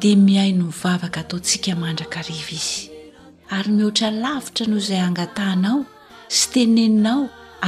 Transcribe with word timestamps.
dia 0.00 0.16
miaino 0.16 0.64
mivavaka 0.64 1.20
ataontsika 1.20 1.76
mandrakariva 1.82 2.50
izy 2.58 2.82
ary 3.50 3.70
mihoatra 3.76 4.08
lavitra 4.22 4.64
noho 4.72 4.80
izay 4.82 5.00
angatahnao 5.08 5.78
sy 6.36 6.44
teneinao 6.52 7.22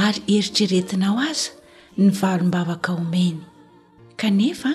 ary 0.05 0.19
eritreretinao 0.35 1.15
aza 1.29 1.49
ny 1.99 2.07
valom-bavaka 2.19 2.89
omeny 2.99 3.37
kanefa 4.21 4.71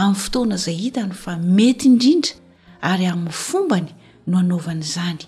amin'ny 0.00 0.16
fotoana 0.22 0.54
izay 0.60 0.76
hitany 0.82 1.14
fa 1.22 1.32
mety 1.58 1.84
indrindra 1.90 2.32
ary 2.90 3.04
amin'ny 3.12 3.34
fombany 3.46 3.88
no 4.28 4.34
anaovana 4.42 4.82
izany 4.88 5.24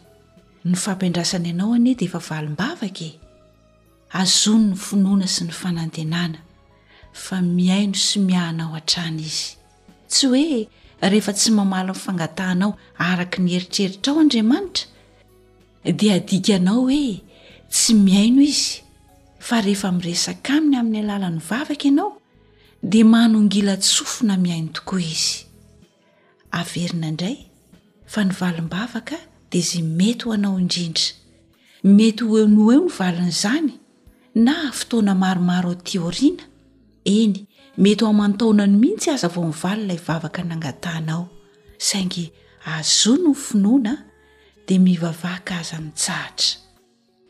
ny 0.68 0.74
fampindrasana 0.84 1.46
ianao 1.50 1.70
anie 1.76 1.94
dia 1.98 2.08
efa 2.10 2.20
valombavaka 2.30 3.04
e 3.10 3.20
azony 4.20 4.64
ny 4.72 4.76
finoana 4.86 5.26
sy 5.34 5.42
ny 5.48 5.52
fanantenana 5.60 6.38
fa 7.24 7.36
miaino 7.56 7.96
sy 8.06 8.16
miahinao 8.28 8.70
han-trana 8.74 9.20
izy 9.30 9.46
tsy 10.12 10.26
hoe 10.26 10.68
rehefa 11.10 11.32
tsy 11.36 11.50
mamala 11.58 11.92
'nyfangatahnao 11.94 12.70
araka 13.06 13.36
ny 13.44 13.48
eritreritra 13.56 14.10
ao 14.12 14.18
andriamanitra 14.24 14.86
dia 16.00 16.12
adika 16.20 16.52
anao 16.58 16.82
hoe 16.86 17.10
tsy 17.72 17.92
miaino 18.06 18.40
izy 18.50 18.68
fa 19.46 19.56
rehefa 19.66 19.88
miresaka 19.96 20.50
aminy 20.58 20.76
amin'ny 20.80 20.98
alalan'ny 21.04 21.40
vavaka 21.48 21.84
ianao 21.90 22.10
dia 22.90 23.04
mano 23.14 23.36
ngila 23.46 23.74
tsofina 23.84 24.34
mihaino 24.42 24.70
tokoa 24.76 25.00
izy 25.14 25.28
averina 26.58 27.06
indray 27.12 27.36
fa 28.12 28.20
ny 28.26 28.32
valim-bavaka 28.40 29.16
dia 29.50 29.60
izay 29.62 29.82
mety 29.98 30.22
ho 30.26 30.30
anao 30.36 30.56
indrindra 30.62 31.06
mety 31.96 32.22
ho 32.28 32.34
eonoo 32.42 32.68
eo 32.74 32.82
ny 32.86 32.92
valin'izany 32.98 33.70
na 34.44 34.54
fotoana 34.78 35.12
maromaro 35.22 35.70
ao 35.72 35.78
ti 35.86 35.96
orina 36.08 36.44
eny 37.18 37.34
mety 37.78 38.04
oamantaonano 38.04 38.78
mihitsy 38.78 39.10
aza 39.10 39.28
vao 39.28 39.44
mivalylay 39.44 39.96
ivavaka 39.96 40.42
nangatahnao 40.44 41.28
saingy 41.78 42.32
azo 42.66 43.16
no 43.16 43.28
ny 43.28 43.34
finoana 43.34 43.94
de 44.68 44.78
mivavahka 44.78 45.56
azanytsahatra 45.58 46.56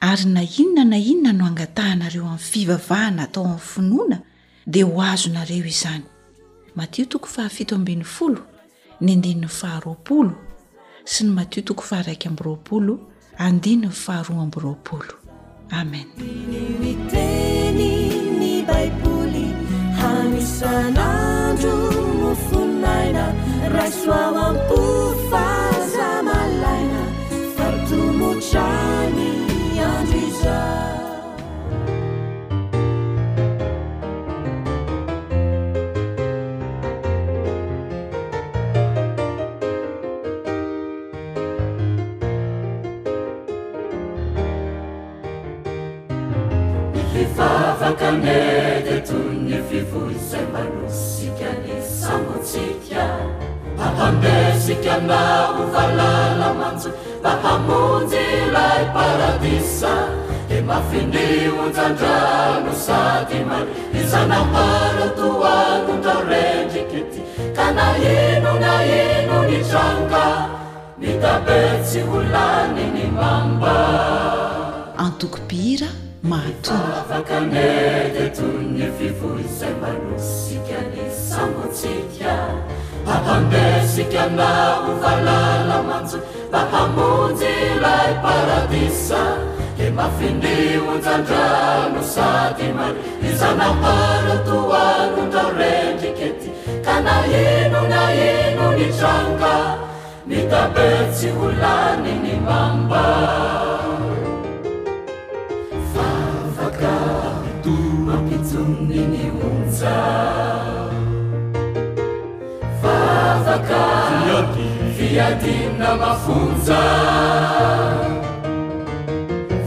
ary 0.00 0.24
na 0.24 0.42
inona 0.42 0.84
na 0.84 0.98
inona 0.98 1.32
no 1.32 1.44
angatahnareo 1.46 2.24
amin'ny 2.24 2.38
fivavahana 2.38 3.22
atao 3.22 3.44
amin'ny 3.44 3.60
finoana 3.60 4.18
dia 4.66 4.84
ho 4.84 5.02
azonareo 5.02 5.64
izany 5.66 6.02
matio 6.76 7.04
tokofahafito 7.04 7.74
ambin'ny 7.76 8.04
folo 8.04 8.42
ny 9.00 9.12
andinn'ny 9.12 9.48
faharoaolo 9.48 10.32
sy 11.04 11.24
ny 11.24 11.30
matio 11.30 11.62
toko 11.62 11.82
faharaikmb 11.82 12.40
roaolo 12.40 12.98
andinyny 13.38 13.90
faharoa 13.90 14.42
amby 14.42 14.60
roaolo 14.60 15.14
amen 15.70 16.08
fifafakneteto 47.14 49.12
ni 49.42 49.62
fifoz 49.70 50.34
manosikani 50.52 51.82
sanosikya 51.84 53.18
pambesikana 53.76 55.50
o 55.50 55.66
valalamanso 55.72 56.88
da 57.22 57.30
hamonjy 57.42 58.26
lay 58.54 58.82
paradisa 58.96 59.94
e 60.50 60.60
mafinionjandrano 60.68 62.72
sady 62.86 63.38
mari 63.50 63.66
izanamara 64.00 65.06
to 65.18 65.28
akondraorendrike 65.60 67.00
ty 67.10 67.20
ka 67.56 67.66
nahino 67.78 68.50
gnahino 68.62 69.36
ni 69.48 69.58
tranga 69.68 70.26
ni 71.00 71.10
tabetsy 71.22 71.98
holani 72.10 72.84
ny 72.94 73.00
mamba 73.20 73.76
antokopira 75.04 75.88
matoafakanete 76.30 78.24
tonyny 78.36 78.84
fivo 78.96 79.30
izay 79.46 79.74
manosika 79.84 80.78
ny 80.92 80.98
sanotsika 81.28 82.32
hahandesiky 83.06 84.18
anaho 84.24 84.92
valala 85.02 85.76
mantsoy 85.88 86.20
da 86.52 86.60
pamonjy 86.72 87.52
lay 87.84 88.10
paradisa 88.24 89.22
he 89.78 89.86
mafiniojandrano 89.98 92.02
sady 92.14 92.68
mari 92.78 92.98
izanaparato 93.30 94.56
anondra 94.82 95.44
rendrikety 95.58 96.48
ka 96.86 96.94
nahino 97.06 97.80
nahino 97.94 98.66
nitranga 98.78 99.54
ni 100.30 100.38
tabetsy 100.50 101.26
olany 101.44 102.12
ny 102.24 102.32
mamba 102.48 103.04
favaka 105.94 106.94
htoampijonyny 107.46 109.24
onja 109.46 109.98
fiadimna 114.96 115.92
mafonja 115.96 116.80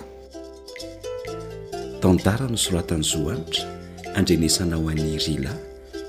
tandara 2.02 2.48
no 2.48 2.56
soratany 2.56 3.02
zoanitra 3.10 3.64
andrenesanaho 4.18 4.88
anirylay 4.90 5.58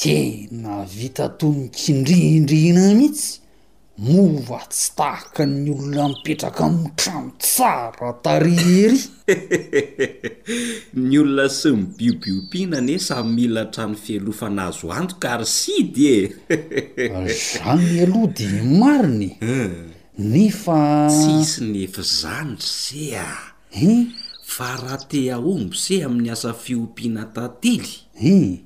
de 0.00 0.18
navita 0.64 1.26
toy 1.38 1.52
ny 1.58 1.68
kindrindrihina 1.80 2.82
mihitsy 2.96 3.44
movatsy 3.98 4.92
tahaka 4.96 5.46
ny 5.48 5.70
olona 5.72 6.08
mipetraka 6.12 6.68
miy 6.70 6.90
trano 7.00 7.30
tsara 7.40 8.10
tari 8.22 8.52
hery 8.52 9.00
ny 11.00 11.16
olona 11.18 11.46
sy 11.48 11.70
mibiobiompinane 11.72 12.98
samy 13.00 13.32
mila 13.48 13.64
trano 13.72 13.96
felofanazo 13.96 14.92
anto 14.92 15.16
kary 15.16 15.46
sidy 15.48 16.04
e 16.04 16.20
zany 17.32 18.04
aloha 18.04 18.32
di 18.36 18.44
nmariny 18.68 19.30
hmm. 19.40 19.74
nefa 20.18 21.08
tsisy 21.08 21.64
nefa 21.72 22.02
zany 22.04 22.56
se 22.60 23.16
a 23.16 23.30
e 23.84 24.06
fa 24.44 24.76
raha 24.76 24.98
tea 25.08 25.38
ombo 25.40 25.72
seh 25.84 26.04
amin'ny 26.06 26.28
asa 26.36 26.52
fiompiana 26.52 27.24
tatilye 27.34 28.60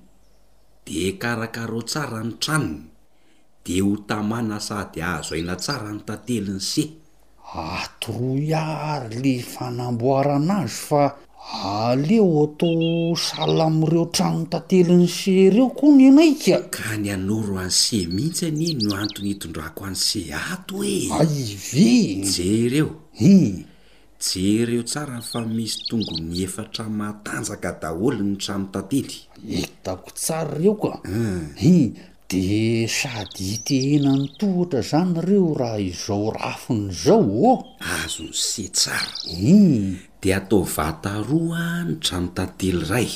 de 0.87 1.03
karakaro 1.23 1.83
tsara 1.87 2.19
ny 2.25 2.35
tranony 2.43 2.90
eho 3.77 3.97
tamana 4.09 4.61
sady 4.61 5.03
ahzo 5.03 5.35
aina 5.35 5.57
tsara 5.57 5.93
no 5.93 6.01
tantelyny 6.01 6.61
se 6.61 6.85
at 7.55 8.05
royary 8.05 9.19
le 9.23 9.35
fanamboaranazy 9.43 10.69
fa 10.87 11.15
aleo 11.65 12.27
atao 12.45 13.15
sala 13.17 13.65
am'ireo 13.71 14.05
tranon 14.11 14.47
tanteli 14.51 14.95
ny 14.97 15.07
se 15.09 15.51
reo 15.55 15.69
koa 15.79 15.95
ny 15.97 16.11
naika 16.11 16.59
ka 16.75 16.97
ny 16.99 17.11
anoro 17.15 17.55
anse 17.63 18.07
mihitsy 18.15 18.47
any 18.51 18.75
no 18.75 18.95
antony 18.97 19.29
hitondrako 19.33 19.83
an'se 19.89 20.21
ato 20.35 20.83
e 20.85 20.95
aivy 21.19 22.23
je 22.33 22.51
reo 22.73 22.89
i 23.21 23.35
jereo 24.25 24.83
tsara 24.91 25.17
fa 25.31 25.41
misy 25.57 25.77
tongony 25.89 26.43
efatra 26.47 26.85
matanjaka 26.99 27.71
daholo 27.83 28.21
ny 28.29 28.37
trano 28.43 28.67
tantely 28.73 29.17
itako 29.63 30.09
tsara 30.19 30.55
reo 30.61 30.75
ka 30.83 30.91
ah. 31.07 31.65
i 31.73 31.77
de 32.31 32.87
sady 32.89 33.45
hitehena 33.51 34.13
nytohatra 34.23 34.81
zany 34.91 35.19
reo 35.29 35.51
raha 35.61 35.79
izao 35.89 36.31
rafiny 36.39 36.93
zao 36.93 37.65
ah 37.81 38.05
azo 38.05 38.27
n 38.31 38.33
se 38.33 38.65
tsara 38.77 39.13
i 39.35 39.51
hmm. 39.51 39.99
de 40.23 40.29
atao 40.39 40.63
vataroaany 40.77 41.91
dranotately 42.03 42.71
ray 42.91 43.11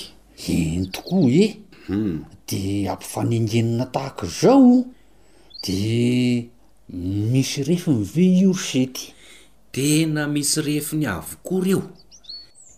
eny 0.54 0.85
tokoa 0.94 1.30
ehum 1.47 1.62
hmm. 1.88 2.16
de 2.49 2.61
ampifanengenina 2.94 3.87
tahaka 3.94 4.26
zao 4.40 4.71
de 5.64 5.80
misy 7.30 7.59
refi 7.68 7.90
ny 7.97 8.02
ve 8.14 8.26
iry 8.44 8.59
sety 8.68 9.04
tena 9.75 10.23
misy 10.35 10.59
refi 10.68 10.94
ny 11.00 11.06
avokoa 11.14 11.61
reo 11.66 11.83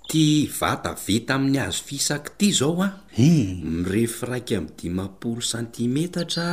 ty 0.08 0.46
vataveta 0.46 1.34
amin'ny 1.38 1.58
azo 1.66 1.82
fisaky 1.88 2.30
ty 2.38 2.48
zao 2.52 2.82
a 2.86 2.88
eh 3.16 3.18
hmm. 3.18 3.82
mirehfy 3.82 4.24
raiky 4.30 4.54
amy 4.58 4.68
dimampolo 4.78 5.40
cantimetatra 5.50 6.44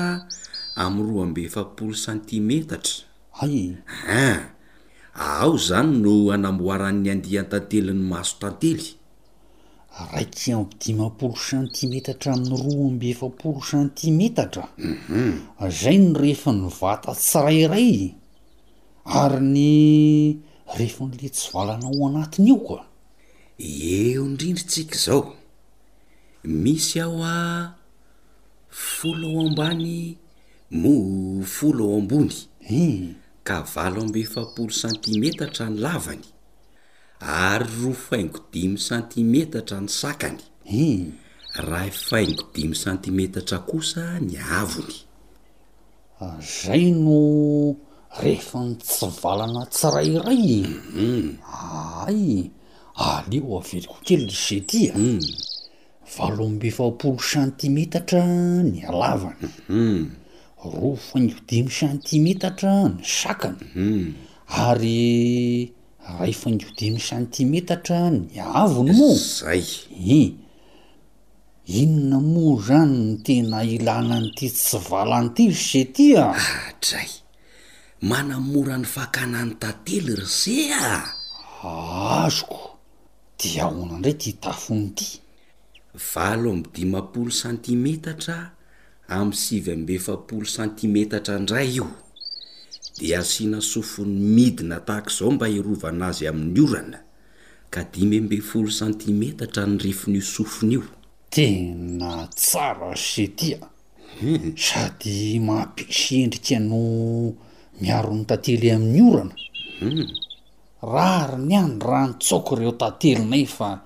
am'y 0.84 1.02
roa 1.08 1.22
ambe 1.26 1.42
efapolo 1.50 1.96
cantimetatra 2.06 2.96
ay 3.44 3.56
ahah 3.94 4.40
ao 5.36 5.54
zany 5.68 5.92
no 6.04 6.14
anamboaran'ny 6.36 7.08
andihantantelin'ny 7.14 8.04
maso 8.12 8.34
tantely 8.42 8.88
raiky 10.14 10.46
ampi 10.58 10.76
dimampolo 10.84 11.36
cantimetatra 11.48 12.30
amin'ny 12.36 12.58
roa 12.64 12.86
ambe 12.92 13.08
efapolo 13.14 13.60
cantimetatrauum 13.70 14.96
mhm. 14.98 15.34
zay 15.80 15.98
ny 16.02 16.08
rehfi 16.24 16.50
ny 16.60 16.68
vata 16.80 17.12
tsi 17.22 17.38
rairay 17.46 17.94
ary 19.22 19.42
ny 19.56 19.68
rehfi 20.78 21.04
n'le 21.10 21.28
tsyvalana 21.38 21.88
ao 21.94 22.02
anatiny 22.10 22.50
io 22.52 22.58
koa 22.68 22.84
eo 23.65 24.25
indrindri 24.25 24.63
tsika 24.72 24.98
zao 25.03 25.24
misy 26.63 26.98
aho 27.05 27.20
a 27.36 27.39
folo 28.70 29.27
ao 29.32 29.39
ambany 29.48 30.17
mo 30.82 30.93
folo 31.58 31.84
ao 31.86 31.96
ambony 32.01 32.38
hmm. 32.70 33.15
ka 33.48 33.55
valo 33.74 34.00
ambe 34.03 34.20
efapolo 34.25 34.72
santimetatra 34.82 35.65
ny 35.70 35.75
lavany 35.86 36.25
ary 37.50 37.72
ro 37.82 37.91
faingodimy 38.08 38.77
santimetatra 38.88 39.77
ny 39.86 39.89
sakany 40.01 40.41
hmm. 40.72 41.03
raha 41.70 41.91
faingodimy 42.10 42.75
santimetatra 42.84 43.58
kosa 43.70 44.03
ny 44.27 44.34
avony 44.60 44.96
ah, 46.24 46.38
zay 46.62 46.86
no 47.05 47.20
rehefa 48.24 48.60
ny 48.67 48.74
tsy 48.84 49.08
valana 49.22 49.63
tsiray 49.75 50.12
rayum 50.25 50.72
mhm. 50.98 51.27
aay 51.48 52.51
aleo 52.96 53.58
aveliko 53.60 53.96
kely 54.06 54.26
ry 54.30 54.34
setia 54.38 54.94
hmm. 54.94 55.20
valoambefampolo 56.18 57.18
santimetatra 57.20 58.22
ny 58.64 58.86
alavany 58.88 59.48
hmm. 59.68 60.10
ro 60.66 60.94
fangiodimy 60.98 61.70
santimetatra 61.72 62.90
ny 62.94 63.02
sakany 63.04 63.58
hmm. 63.74 64.14
ary 64.48 65.74
ray 66.20 66.34
fa 66.34 66.52
ngihodimy 66.54 67.00
santimetatra 67.02 68.10
ny 68.14 68.30
avony 68.40 68.92
moazay 68.94 69.64
in 70.00 70.38
inonamo 71.66 72.62
zany 72.62 72.98
ny 72.98 73.18
tena 73.26 73.64
ilana 73.66 74.20
n'ity 74.22 74.50
tsy 74.54 74.78
valanyty 74.78 75.48
rsetya 75.50 76.30
adray 76.70 77.10
ah, 77.10 77.26
manamora 78.06 78.78
ny 78.78 78.86
fakanany 78.86 79.54
tantely 79.58 80.14
ry 80.16 80.26
se 80.30 80.70
a 80.74 81.12
azoko 82.26 82.73
de 83.44 83.60
ahona 83.62 83.98
ndray 84.00 84.16
ti 84.24 84.32
tafon' 84.44 84.84
ity 84.90 85.10
valo 86.14 86.50
am' 86.56 86.64
dimapolo 86.76 87.32
cantimetatra 87.42 88.36
amy 89.18 89.36
sivym-be 89.44 89.96
fapolo 90.06 90.46
santimetatra 90.56 91.36
ndray 91.44 91.68
io 91.78 91.88
de 93.00 93.08
asiana 93.22 93.60
sofony 93.72 94.16
midina 94.36 94.78
tahaka 94.88 95.10
izao 95.12 95.32
mba 95.36 95.46
hiarovana 95.52 96.06
azy 96.10 96.26
amin'ny 96.32 96.60
orana 96.66 97.00
ka 97.74 97.82
dimy 97.94 98.18
mbe 98.26 98.38
folo 98.50 98.70
cantimetatra 98.80 99.64
ny 99.70 99.78
refon'io 99.86 100.22
sofony 100.36 100.72
io 100.76 100.84
tena 101.34 102.12
tsara 102.40 102.92
ze 103.06 103.26
tia 103.38 103.60
hmm. 104.20 104.56
sady 104.68 105.40
mampisendrika 105.48 106.58
no 106.70 106.80
miaro 107.82 108.12
ny 108.18 108.24
tantely 108.30 108.68
amin'ny 108.76 109.02
oranahu 109.08 109.40
hmm. 109.80 110.08
rariny 110.84 111.56
any 111.56 111.80
raha 111.80 112.06
notsaoko 112.12 112.56
ireo 112.58 112.72
tatelinay 112.82 113.46
fa 113.48 113.80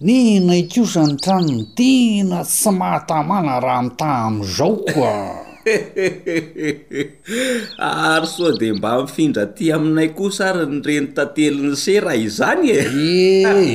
ninay 0.00 0.62
kosa 0.72 1.04
ny 1.04 1.16
trano 1.20 1.52
ny 1.52 1.64
tena 1.76 2.40
tsy 2.44 2.70
mahatamana 2.72 3.60
raha 3.60 3.82
mita 3.84 4.08
amizao 4.26 4.76
koa 4.94 5.44
ary 8.08 8.26
soa 8.32 8.56
de 8.58 8.72
mba 8.72 9.02
mifindra 9.04 9.44
ty 9.46 9.68
aminay 9.76 10.08
ko 10.16 10.30
sa 10.32 10.48
ary 10.50 10.64
nyreny 10.66 11.12
tatelinysera 11.14 12.16
izany 12.16 12.64
e 12.72 12.78
eheh 12.80 13.74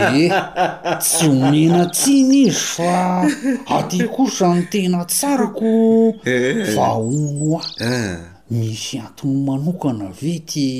tsy 1.03 1.29
omena 1.29 1.85
tsi 1.93 2.15
misy 2.29 2.51
fa 2.57 2.95
aty 3.79 4.01
ko 4.09 4.25
sa 4.25 4.49
ny 4.53 4.61
tena 4.73 5.05
tsaroko 5.05 5.69
fa 6.73 6.83
eh. 6.89 6.97
onoa 6.97 7.61
eh. 7.85 8.17
misy 8.49 8.97
antony 8.97 9.37
manokana 9.45 10.09
vety 10.21 10.71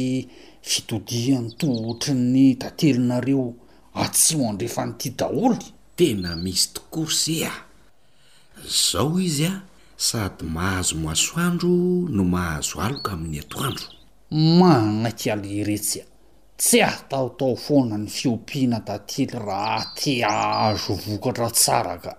fitodihany 0.69 1.51
tohtry 1.59 2.13
ny 2.33 2.45
tatelinareo 2.61 3.45
atsiho 4.03 4.43
andrefa 4.51 4.83
n'ty 4.89 5.09
daholy 5.19 5.63
tena 5.97 6.31
misy 6.43 6.65
tokorse 6.75 7.37
a 7.51 7.53
zao 8.89 9.13
izy 9.27 9.45
a 9.51 9.53
sady 10.07 10.41
mahazo 10.55 10.95
masoandro 11.05 11.69
no 12.15 12.23
mahazo 12.33 12.75
aloka 12.85 13.09
amin'ny 13.15 13.37
atoandro 13.43 13.87
manakialieretsya 14.59 16.03
tsy 16.59 16.77
ahtaotao 16.91 17.53
foana 17.65 17.95
ny 18.03 18.07
fiompiana 18.15 18.77
tately 18.87 19.23
raha 19.47 19.81
tiaazo 19.97 20.93
vokatra 21.05 21.49
tsara 21.57 21.95
ka 22.03 22.11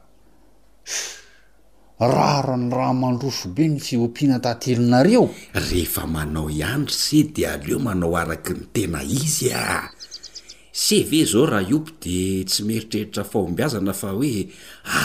rara 1.99 2.57
ny 2.59 2.75
raha 2.75 2.93
mandroso 2.93 3.49
be 3.55 3.69
ny 3.71 3.79
feompiana 3.81 4.39
tatelinareo 4.43 5.31
rehefa 5.55 6.07
manao 6.11 6.51
iandry 6.51 6.91
se 6.93 7.23
de 7.31 7.47
aleo 7.47 7.79
manao 7.79 8.17
araky 8.19 8.53
ny 8.53 8.61
tena 8.75 9.01
izy 9.03 9.53
a 9.55 9.91
se 10.73 11.03
ve 11.07 11.23
zao 11.25 11.47
raha 11.47 11.71
iopy 11.71 11.93
de 12.03 12.45
tsy 12.51 12.63
mieritreritra 12.67 13.23
faombiazana 13.25 13.95
fa 13.95 14.11
hoe 14.11 14.49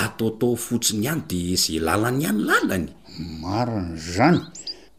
ataotao 0.02 0.56
fotsiny 0.56 1.06
ihany 1.06 1.22
de 1.30 1.56
zay 1.56 1.80
lalany 1.80 2.24
hany 2.26 2.40
làlany 2.48 2.88
mariny 3.42 3.94
zany 4.16 4.40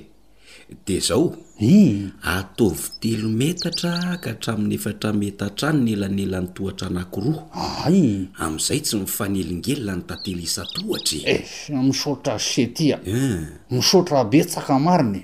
de 0.86 1.00
zao 1.00 1.32
iataaovy 1.58 3.00
telo 3.00 3.28
metatra 3.40 4.18
ka 4.20 4.30
hatramin'ny 4.34 4.74
efatra 4.74 5.12
metatra 5.12 5.68
ano 5.70 5.84
ny 5.86 5.92
elanelany 5.94 6.48
tohatra 6.54 6.86
anakiroaay 6.90 8.02
am'izay 8.44 8.80
tsy 8.82 8.96
mifanelingeloa 8.98 9.94
ny 9.96 10.02
tantely 10.08 10.42
isa 10.42 10.62
tohatry 10.74 11.18
e 11.24 11.30
eh, 11.30 11.46
misotra 11.86 12.38
setia 12.38 12.98
eh. 13.06 13.62
misotra 13.70 14.24
be 14.26 14.40
tsakamariny 14.44 15.22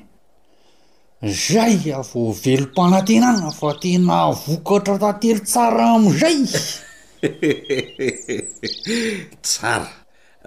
zay 1.27 1.91
avo 1.99 2.31
velom-panantenana 2.45 3.51
fa 3.51 3.75
tena 3.83 4.31
vokatra 4.33 4.99
tantelo 5.03 5.41
tsara 5.45 5.85
am'izay 5.99 6.39
tsara 9.43 10.00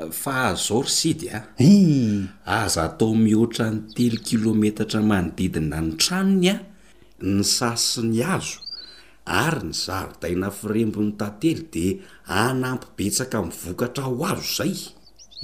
fa 0.10 0.34
azoory 0.50 0.90
sidy 0.90 1.28
a 1.30 1.38
ah. 1.38 1.44
i 1.62 2.26
aza 2.50 2.84
atao 2.88 3.14
mihoatra 3.16 3.70
ny 3.72 3.82
tely 3.96 4.16
kilometatra 4.28 5.02
manodidina 5.10 5.82
ny 5.82 5.94
tranony 6.02 6.48
a 6.54 6.56
ah. 6.58 6.64
ny 7.22 7.44
sasiny 7.56 8.22
azo 8.26 8.58
ary 9.26 9.64
ny 9.70 9.74
zarodaina 9.74 10.50
firembo 10.58 11.00
ny 11.02 11.12
tantely 11.20 11.62
de 11.74 11.86
anampibetsaka 12.28 13.38
mivokatra 13.46 14.04
ho 14.10 14.18
azo 14.32 14.46
zay 14.58 14.74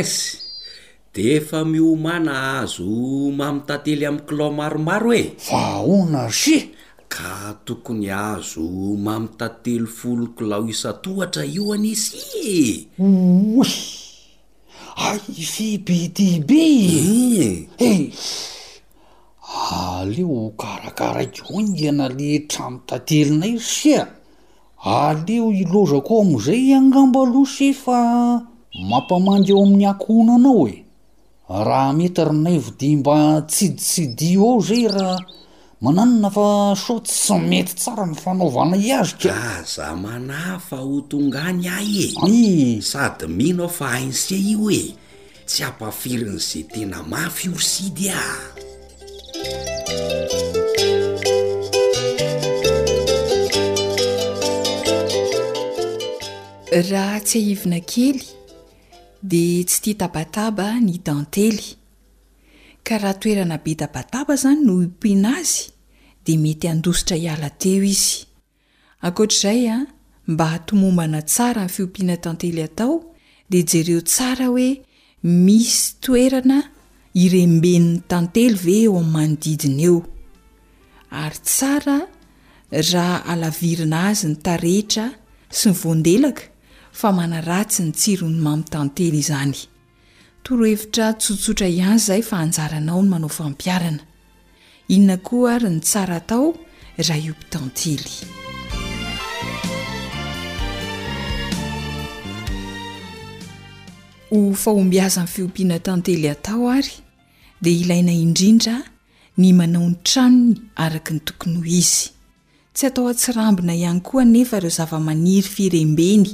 esy 0.00 0.36
de 1.14 1.22
efa 1.40 1.64
miomana 1.64 2.60
azo 2.60 2.84
mamitately 3.38 4.04
ami'ny 4.10 4.26
kilao 4.28 4.52
maromaro 4.52 5.10
e 5.16 5.22
eh. 5.24 5.28
vaona 5.48 6.28
se 6.30 6.76
ka 7.10 7.54
tokony 7.66 8.08
azo 8.30 8.62
mamitatelo 9.04 9.86
folokolao 9.98 10.64
isa 10.74 10.90
tohatra 11.02 11.42
io 11.44 11.66
anisy 11.74 12.86
ai 15.08 15.20
fibe 15.52 15.98
tibe 16.16 16.64
eh 17.88 18.02
aleo 19.70 20.54
karakarak 20.60 21.34
oingana 21.56 22.06
le 22.18 22.30
tramotantelinay 22.50 23.54
rsia 23.62 24.02
aleo 25.02 25.46
ilozako 25.62 26.10
ao 26.16 26.22
am'izay 26.24 26.64
angamba 26.78 27.20
losy 27.32 27.68
fa 27.82 27.98
mampamandy 28.90 29.50
ao 29.52 29.62
amin'ny 29.64 29.86
ako 29.92 30.06
honanao 30.16 30.62
e 30.74 30.76
raha 31.66 31.92
metyrinayvi 31.98 32.70
di 32.78 32.90
mba 32.98 33.16
tsiditsidi 33.50 34.30
o 34.38 34.44
ao 34.52 34.56
zay 34.68 34.84
raha 34.96 35.20
mananona 35.82 36.28
fa 36.36 36.46
soty 36.84 37.08
sy 37.14 37.36
mety 37.50 37.72
tsara 37.80 38.04
ny 38.08 38.12
fanaovana 38.22 38.76
iazya 38.76 39.34
za 39.74 39.86
mana 40.02 40.40
fahotongany 40.68 41.64
ahy 41.76 41.96
e 42.32 42.34
sady 42.90 43.26
mihno 43.38 43.66
fa 43.76 43.86
ainse 43.98 44.36
io 44.52 44.64
e 44.82 44.84
tsy 45.48 45.60
ampafirin' 45.68 46.38
zay 46.48 46.64
tena 46.72 46.98
mafy 47.12 47.44
orsidy 47.54 48.06
a 48.10 48.12
raha 56.90 57.16
tsy 57.26 57.36
ahivina 57.42 57.80
kely 57.92 58.20
di 59.30 59.44
tsy 59.68 59.78
tia 59.82 59.94
tabataba 60.00 60.66
ny 60.86 60.94
dentely 61.06 61.68
karaha 62.90 63.14
toerana 63.22 63.56
be 63.64 63.72
tabataba 63.80 64.32
izany 64.38 64.60
no 64.66 64.72
iopiana 64.84 65.30
azy 65.40 65.58
dia 66.24 66.38
mety 66.44 66.66
andositra 66.74 67.16
hiala 67.22 67.48
teo 67.62 67.82
izy 67.94 68.12
ankoatr'izay 69.06 69.60
a 69.66 69.76
ah, 69.76 69.84
mba 70.32 70.44
hatomombana 70.52 71.20
tsara 71.32 71.60
min'ny 71.62 71.74
fiompiana 71.74 72.16
tantely 72.24 72.62
atao 72.68 72.94
dia 73.50 73.62
jereo 73.70 74.00
tsara 74.10 74.46
hoe 74.52 74.68
misy 75.46 75.78
toerana 76.04 76.58
irembenin'ny 77.24 78.02
tantely 78.10 78.56
ve 78.64 78.76
eo 78.86 78.92
amin'ny 79.02 79.10
manodidina 79.14 79.82
eo 79.88 79.98
ary 81.22 81.38
tsara 81.50 81.96
raha 82.92 83.16
alavirina 83.32 83.98
azy 84.10 84.22
ny 84.32 84.36
tarehitra 84.46 85.06
sy 85.58 85.64
nyvoandelaka 85.70 86.44
fa 87.00 87.08
manaratsy 87.18 87.80
ny 87.86 87.90
tsirony 88.00 88.38
mami 88.46 88.64
tantely 88.74 89.18
izany 89.24 89.58
toro 90.42 90.64
hevitra 90.64 91.06
tsotsotra 91.18 91.66
ihany 91.76 91.96
izay 92.00 92.22
fa 92.28 92.36
hanjaranao 92.40 93.00
no 93.02 93.08
manao 93.12 93.28
fampiarana 93.38 94.02
inona 94.94 95.16
koa 95.26 95.50
ary 95.56 95.70
ny 95.74 95.80
tsara 95.86 96.14
atao 96.20 96.46
raha 97.06 97.18
iompitantely 97.26 98.14
ho 104.30 104.38
fahombiaza 104.62 105.20
mny 105.22 105.30
fiompiana 105.34 105.76
tantely 105.86 106.28
atao 106.34 106.64
ary 106.76 106.94
dia 107.62 107.78
ilaina 107.84 108.12
indrindra 108.24 108.76
ny 109.40 109.52
manao 109.58 109.86
ny 109.90 109.96
tranony 110.06 110.54
araka 110.84 111.10
ny 111.14 111.20
tokony 111.26 111.56
ho 111.60 111.64
izy 111.80 112.04
tsy 112.74 112.84
atao 112.86 113.08
a-tsirambina 113.12 113.74
ihany 113.76 114.00
koa 114.00 114.24
nefa 114.24 114.56
ireo 114.56 114.74
zavamaniry 114.78 115.48
firembeny 115.54 116.28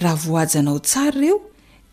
raha 0.00 0.18
voajanao 0.24 0.78
tsara 0.78 1.18
ireo 1.20 1.38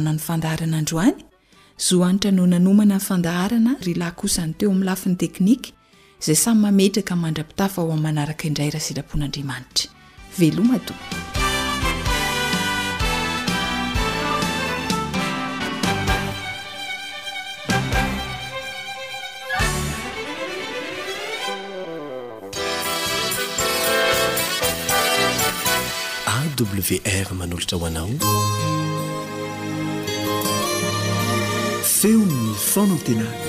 ny 0.02 0.10
e! 2.96 3.00
fandaharana 3.08 3.72
ry 3.86 3.94
la 4.02 4.10
kosany 4.20 4.54
teo 4.60 4.70
am'nylafiny 4.74 5.16
tekniky 5.22 5.72
izay 6.22 6.36
samy 6.36 6.60
mametra 6.62 7.02
ka 7.04 7.16
mandra-pitafa 7.16 7.82
ho 7.82 7.90
amin 7.92 8.04
manaraka 8.04 8.44
indray 8.48 8.72
raha 8.72 8.84
sitrapon'andriamanitra 8.84 9.88
veloma 10.40 10.80
to 10.80 10.94
awr 26.40 27.28
manolatra 27.40 27.76
hoanao 27.78 28.12
feonon 31.98 32.42
fonaantenaa 32.72 33.49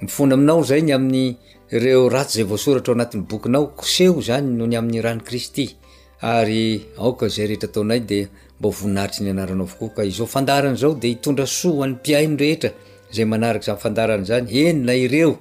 mifona 0.00 0.34
aminao 0.34 0.62
zay 0.64 0.82
ny 0.82 0.92
amin'ny 0.94 1.36
reo 1.72 2.08
ratsy 2.08 2.34
zay 2.42 2.46
voasoratra 2.50 2.92
o 2.92 2.96
anatin'ny 2.96 3.26
bokinao 3.30 3.64
kseho 3.80 4.20
zany 4.28 4.48
noho 4.56 4.68
ny 4.70 4.76
amin'ny 4.78 5.00
rany 5.02 5.20
kristy 5.22 5.74
ary 6.22 6.86
aoka 6.98 7.26
zay 7.34 7.46
rehetra 7.46 7.68
ataonay 7.70 8.00
de 8.10 8.18
mba 8.58 8.68
hovoninaritry 8.70 9.24
ny 9.24 9.30
anaranao 9.30 9.66
avkoa 9.68 9.88
ka 9.96 10.02
izao 10.04 10.26
fandarany 10.26 10.76
zao 10.76 10.94
de 10.94 11.08
hitondra 11.08 11.46
sohan'ny 11.46 11.96
piainyrehetra 12.04 12.70
zay 13.14 13.24
manaraka 13.24 13.66
zafandarany 13.66 14.24
zany 14.24 14.46
eny 14.66 14.88
a 14.88 14.94
ireo 14.94 15.38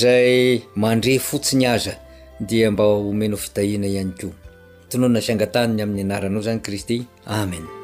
zay 0.00 0.62
mandre 0.76 1.18
fotsiny 1.18 1.66
aza 1.66 1.94
dia 2.40 2.70
mba 2.70 2.84
omenao 2.86 3.36
fitahina 3.38 3.86
ihany 3.88 4.12
ko 4.20 4.28
tonona 4.90 5.20
fiangatanny 5.20 5.82
amin'ny 5.82 6.04
anaranao 6.04 6.42
zany 6.42 6.60
kristy 6.60 7.04
amen 7.26 7.83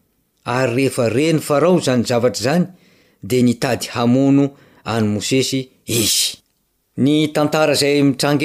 ary 0.55 0.71
rehefa 0.75 1.05
reny 1.15 1.39
farao 1.47 1.77
zany 1.85 2.03
zavatra 2.09 2.43
zany 2.45 2.65
de 3.29 3.37
nitady 3.45 3.87
hamono 3.93 4.45
any 4.91 5.05
mosesy 5.13 5.61
yyian 5.91 7.05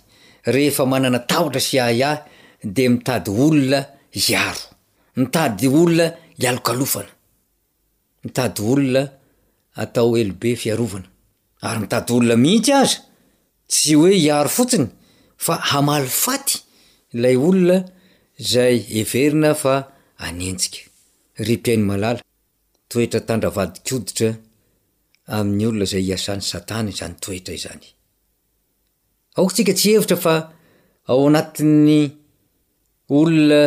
rehefa 0.53 0.85
manana 0.91 1.19
tahotra 1.29 1.61
sy 1.61 1.77
ahiahy 1.85 2.19
de 2.75 2.85
mitady 2.89 3.29
olona 3.43 3.79
yaro 4.31 4.63
mitady 5.19 5.67
olona 5.79 6.07
hialokalofana 6.39 7.09
mitady 8.23 8.59
olona 8.71 9.03
atao 9.81 10.17
elibe 10.21 10.55
fiarovana 10.61 11.07
ary 11.61 11.79
mitady 11.83 12.09
olona 12.13 12.35
mihity 12.43 12.73
aza 12.81 12.97
tsy 13.71 13.93
hoe 13.99 14.13
iaro 14.27 14.49
fotsiny 14.57 14.87
fa 15.45 15.53
hamaly 15.71 16.07
faty 16.23 16.57
lay 17.21 17.35
olona 17.47 17.77
zay 18.51 18.75
everina 19.01 19.51
fa 19.61 19.73
anentjika 20.25 20.79
ry 21.45 21.55
piainy 21.63 21.85
malala 21.91 22.21
toetra 22.91 23.19
tandravady 23.27 23.77
koditra 23.87 24.29
amin'ny 25.35 25.65
olona 25.69 25.85
zay 25.91 26.03
iasan'ny 26.09 26.43
satana 26.51 26.91
zany 26.99 27.15
toetra 27.23 27.53
izany 27.59 27.85
aoka 29.37 29.53
tsika 29.55 29.73
tsy 29.75 29.89
hevitra 29.95 30.17
fa 30.25 30.33
ao 31.09 31.21
anatin'ny 31.29 32.01
olona 33.17 33.61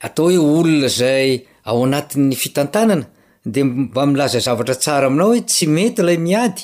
atao 0.05 0.31
e 0.31 0.37
olona 0.37 0.87
zay 0.87 1.39
ao 1.65 1.83
anatinny 1.85 2.35
fitantanana 2.35 3.05
de 3.53 3.63
mba 3.63 4.05
milaza 4.05 4.39
zavatra 4.39 4.75
tsara 4.75 5.07
aminao 5.07 5.33
he 5.33 5.41
tsy 5.41 5.65
mety 5.75 6.01
lay 6.07 6.17
miady 6.17 6.63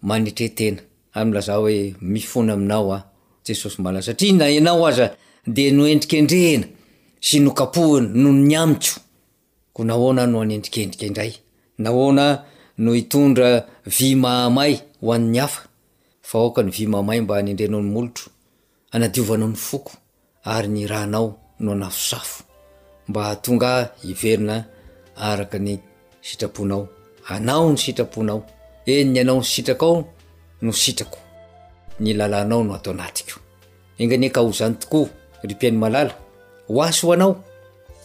manetrehtena 0.09 0.81
amlaza 1.19 1.53
hoe 1.61 1.77
mifona 2.13 2.53
aminao 2.57 2.89
a 2.97 2.99
jesosy 3.47 3.77
mala 3.85 3.99
satriananadnoendrikndrenah 4.07 6.65
noo 10.29 10.43
nendrikendrikao 10.49 12.09
itondra 13.01 13.49
vymaamay 13.97 14.73
hoan'ny 15.05 15.39
afa 15.47 15.61
fa 16.29 16.37
oka 16.47 16.61
ny 16.67 16.71
vymahmahy 16.79 17.21
mba 17.25 17.33
anendrehnao 17.41 17.83
ny 17.85 17.91
molotro 17.95 18.27
anadiovanao 18.95 19.51
ny 19.53 19.57
foko 19.69 19.93
ary 20.55 20.69
ny 20.75 20.83
ranao 20.93 21.27
no 21.63 21.71
anafosafo 21.75 22.39
mba 23.09 23.25
hatonga 23.25 23.91
iverina 24.09 24.65
araka 25.17 25.59
ny 25.59 25.79
sitraponao 26.23 26.89
anao 27.29 27.71
ny 27.73 27.77
sitrapoinao 27.77 28.47
eniny 28.87 29.21
anao 29.21 29.39
ny 29.39 29.45
sitrak 29.45 29.83
ao 29.83 30.05
no 30.63 30.73
sitrako 30.73 31.19
ny 32.01 32.13
lalanao 32.17 32.65
no 32.65 32.75
atao 32.75 32.93
anatiko 32.95 33.41
enganika 33.99 34.41
ho 34.41 34.51
zany 34.59 34.75
tokoa 34.81 35.09
ripiainy 35.43 35.79
malala 35.79 36.15
ho 36.69 36.83
asy 36.83 37.07
ho 37.07 37.13
anao 37.13 37.45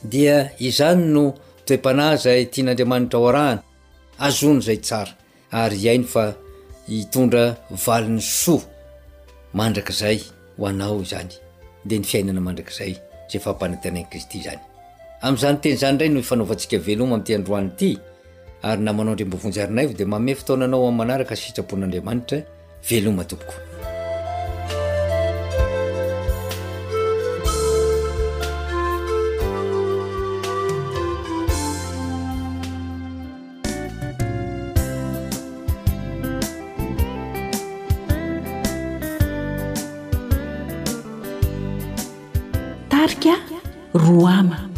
dia 0.04 0.52
izany 0.60 1.02
no 1.14 1.34
toe-panazay 1.66 2.46
tian'andriamanitra 2.52 3.20
o 3.20 3.28
arahana 3.30 3.62
azony 4.20 4.62
zay 4.62 4.78
tsara 4.78 5.12
ary 5.52 5.78
ihainy 5.78 6.04
fa 6.08 6.24
hitondra 6.90 7.44
valin'ny 7.86 8.22
soa 8.22 8.64
mandrak'zay 9.54 10.18
ho 10.58 10.66
anao 10.68 11.04
zany 11.04 11.32
de 11.88 11.98
ny 12.00 12.04
fiainana 12.06 12.42
mandrakzay 12.42 12.94
zey 13.32 13.42
fampanatenainy 13.42 14.10
kristy 14.12 14.44
zany 14.44 14.69
amin'izany 15.22 15.58
tenyizany 15.62 15.94
ndray 15.98 16.10
no 16.14 16.20
ifanaovantsika 16.26 16.78
veloma 16.88 17.14
amin'teandroany 17.18 17.68
ity 17.74 17.90
ary 18.70 18.82
namanao 18.88 19.14
indre 19.14 19.26
mbovonjyarinay 19.30 19.86
va 19.88 19.94
di 20.00 20.06
mamey 20.14 20.36
fitaonanao 20.40 20.84
ami' 20.90 20.98
manaraka 21.02 21.34
sitrapon'andriamanitra 21.42 22.38
veloma 22.90 23.24
tompoko 23.24 23.56
tarika 42.92 43.34
roaama 44.08 44.69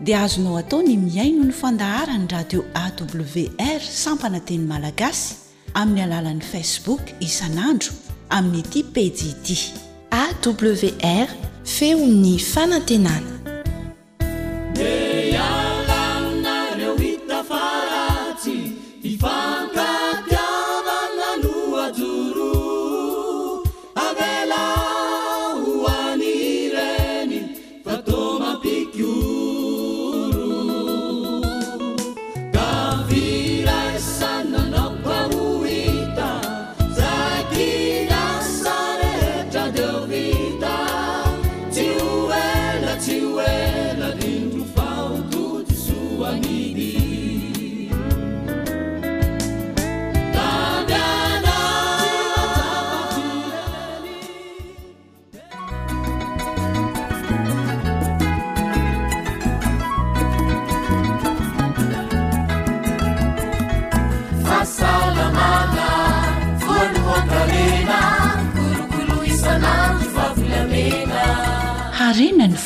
dia 0.00 0.22
azonao 0.22 0.56
atao 0.58 0.82
ny 0.82 0.96
miaino 0.96 1.44
ny 1.44 1.52
fandahara 1.52 2.16
ny 2.18 2.26
radio 2.28 2.62
awr 2.82 3.80
sampana 3.82 4.40
teny 4.40 4.64
malagasy 4.64 5.34
amin'ny 5.74 6.02
alalan'ni 6.06 6.48
facebook 6.52 7.02
isanandro 7.20 7.92
amin'nyiati 8.38 8.80
pdd 8.94 9.46
awr 10.24 11.28
feo 11.76 12.00
'ny 12.06 12.38
fanantenana 12.38 13.29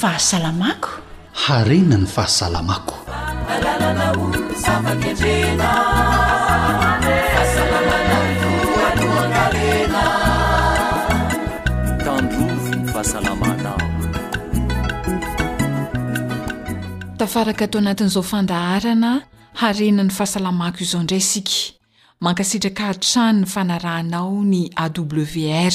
harenany 0.07 2.05
fahasalamaotafaraka 2.07 3.73
atao 17.65 17.81
anatin'izao 17.81 18.23
fandaharana 18.23 19.23
harenany 19.53 20.11
fahasalamako 20.11 20.79
izao 20.85 21.03
ndray 21.03 21.21
sika 21.21 21.81
mankasitraka 22.21 22.83
hatrano 22.87 23.41
ny 23.41 23.47
fanarahnao 23.47 24.37
ny 24.53 24.71
awr 24.85 25.73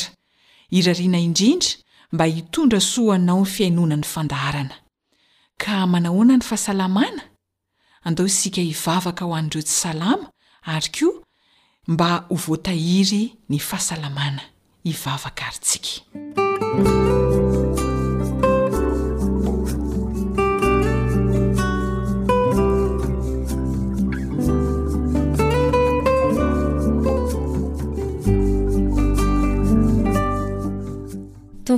irarina 0.71 1.17
indrindra 1.19 1.71
mba 2.11 2.25
hitondra 2.25 2.79
soanao 2.81 3.39
ny 3.41 3.45
fiainonany 3.45 4.03
fandahrana 4.03 4.75
ka 5.61 5.87
manahoana 5.87 6.37
ny 6.37 6.43
fahasalamana 6.43 7.21
andao 8.03 8.25
isika 8.27 8.61
hivavaka 8.61 9.25
ho 9.25 9.35
andiroo 9.35 9.61
tsy 9.63 9.75
salama 9.83 10.27
ary 10.63 10.89
k 10.91 11.05
io 11.05 11.23
mba 11.87 12.15
ho 12.29 12.35
voatahiry 12.35 13.33
ny 13.49 13.59
fahasalamana 13.59 14.41
hivavaka 14.83 15.45
arintsika 15.47 16.01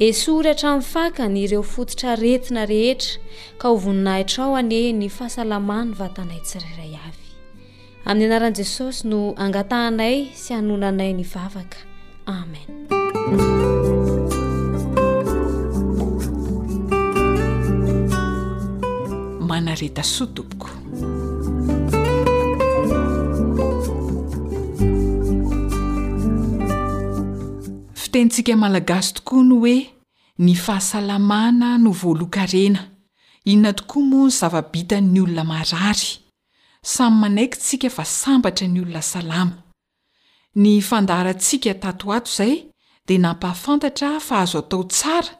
esory 0.00 0.48
hatramin'ny 0.48 0.82
fakany 0.86 1.38
ireo 1.38 1.62
fototra 1.62 2.16
retina 2.16 2.64
rehetra 2.68 3.20
ka 3.60 3.68
hovoninahitraoani 3.68 4.80
ny 5.00 5.08
fahasalamany 5.16 5.90
vatanay 6.00 6.40
tsiraray 6.46 6.94
avy 7.08 7.28
amin'ny 8.08 8.26
anaran'i 8.28 8.56
jesosy 8.60 9.04
no 9.10 9.20
angatahnay 9.44 10.16
sy 10.42 10.50
anonanay 10.60 11.12
ny 11.20 11.24
vavaka 11.24 11.80
amen 12.26 12.68
manareta 19.50 20.02
soa 20.14 20.26
topoko 20.34 20.81
tenyntsika 28.12 28.54
malagasy 28.62 29.12
tokoa 29.16 29.42
no 29.48 29.56
oe 29.64 29.76
ny 30.44 30.54
fahasalamàna 30.64 31.68
no 31.84 31.90
voalo-karena 32.00 32.80
inona 33.50 33.72
tokoa 33.78 34.04
moa 34.10 34.26
ny 34.28 34.32
zavabitanny 34.40 35.20
olona 35.24 35.44
marary 35.52 36.10
samy 36.92 37.16
manaikintsika 37.22 37.88
fa 37.96 38.04
sambatra 38.04 38.66
ny 38.68 38.82
olona 38.82 39.02
salama 39.12 39.56
ny 40.62 40.72
fandaarantsika 40.88 41.72
tato 41.82 42.12
ato 42.16 42.28
izay 42.30 42.52
dia 43.06 43.18
nampahafantatra 43.18 44.10
fa 44.26 44.40
azo 44.44 44.58
atao 44.62 44.84
tsara 44.92 45.30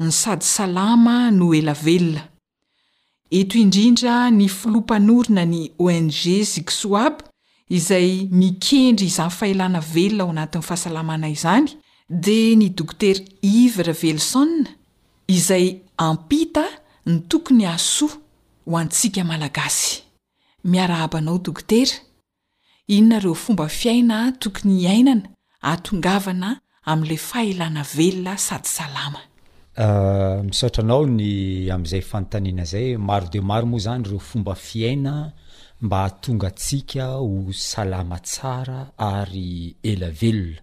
ni 0.00 0.12
sady 0.22 0.44
salama 0.56 1.30
no 1.30 1.52
elavelona 1.54 2.22
eto 3.38 3.58
indrindra 3.64 4.14
ny 4.30 4.48
filo-panorina 4.48 5.44
ny 5.44 5.62
ong 5.78 6.08
ziksoab 6.52 7.14
izay 7.76 8.26
mikendry 8.40 9.06
izany 9.06 9.30
fahelana 9.30 9.80
velona 9.94 10.22
ao 10.24 10.30
anatin'ny 10.34 10.62
fahasalamana 10.68 11.28
izany 11.28 11.81
de 12.20 12.40
ny 12.60 12.66
dokoter 12.76 13.16
ivre 13.40 13.92
velleson 14.02 14.50
izay 15.36 15.66
ampita 16.08 16.64
ny 17.08 17.14
tokony 17.30 17.64
asoa 17.74 18.12
ho 18.68 18.72
antsika 18.80 19.22
malagasy 19.30 19.92
miarahabanao 20.72 21.36
dokotera 21.46 21.94
inonareo 22.94 23.32
fomba 23.42 23.66
fiaina 23.78 24.18
tokony 24.42 24.74
iainana 24.84 25.26
aatongavana 25.70 26.50
amin'la 26.90 27.16
faelana 27.30 27.82
velona 27.96 28.34
sady 28.46 28.68
salama 28.76 29.20
ah, 29.84 30.36
misotranao 30.48 31.02
ny 31.18 31.28
amn'izay 31.74 32.04
fanotanina 32.10 32.64
zay 32.72 32.86
maro 33.08 33.26
de 33.34 33.40
maro 33.50 33.66
moa 33.72 33.80
zany 33.84 34.04
reo 34.10 34.18
fomba 34.30 34.54
fiaina 34.66 35.14
mba 35.82 35.98
hahtonga 36.04 36.46
atsika 36.52 37.04
ho 37.24 37.28
salama 37.70 38.18
tsara 38.26 38.78
ary 39.14 39.76
ela 39.90 40.08
veloa 40.20 40.60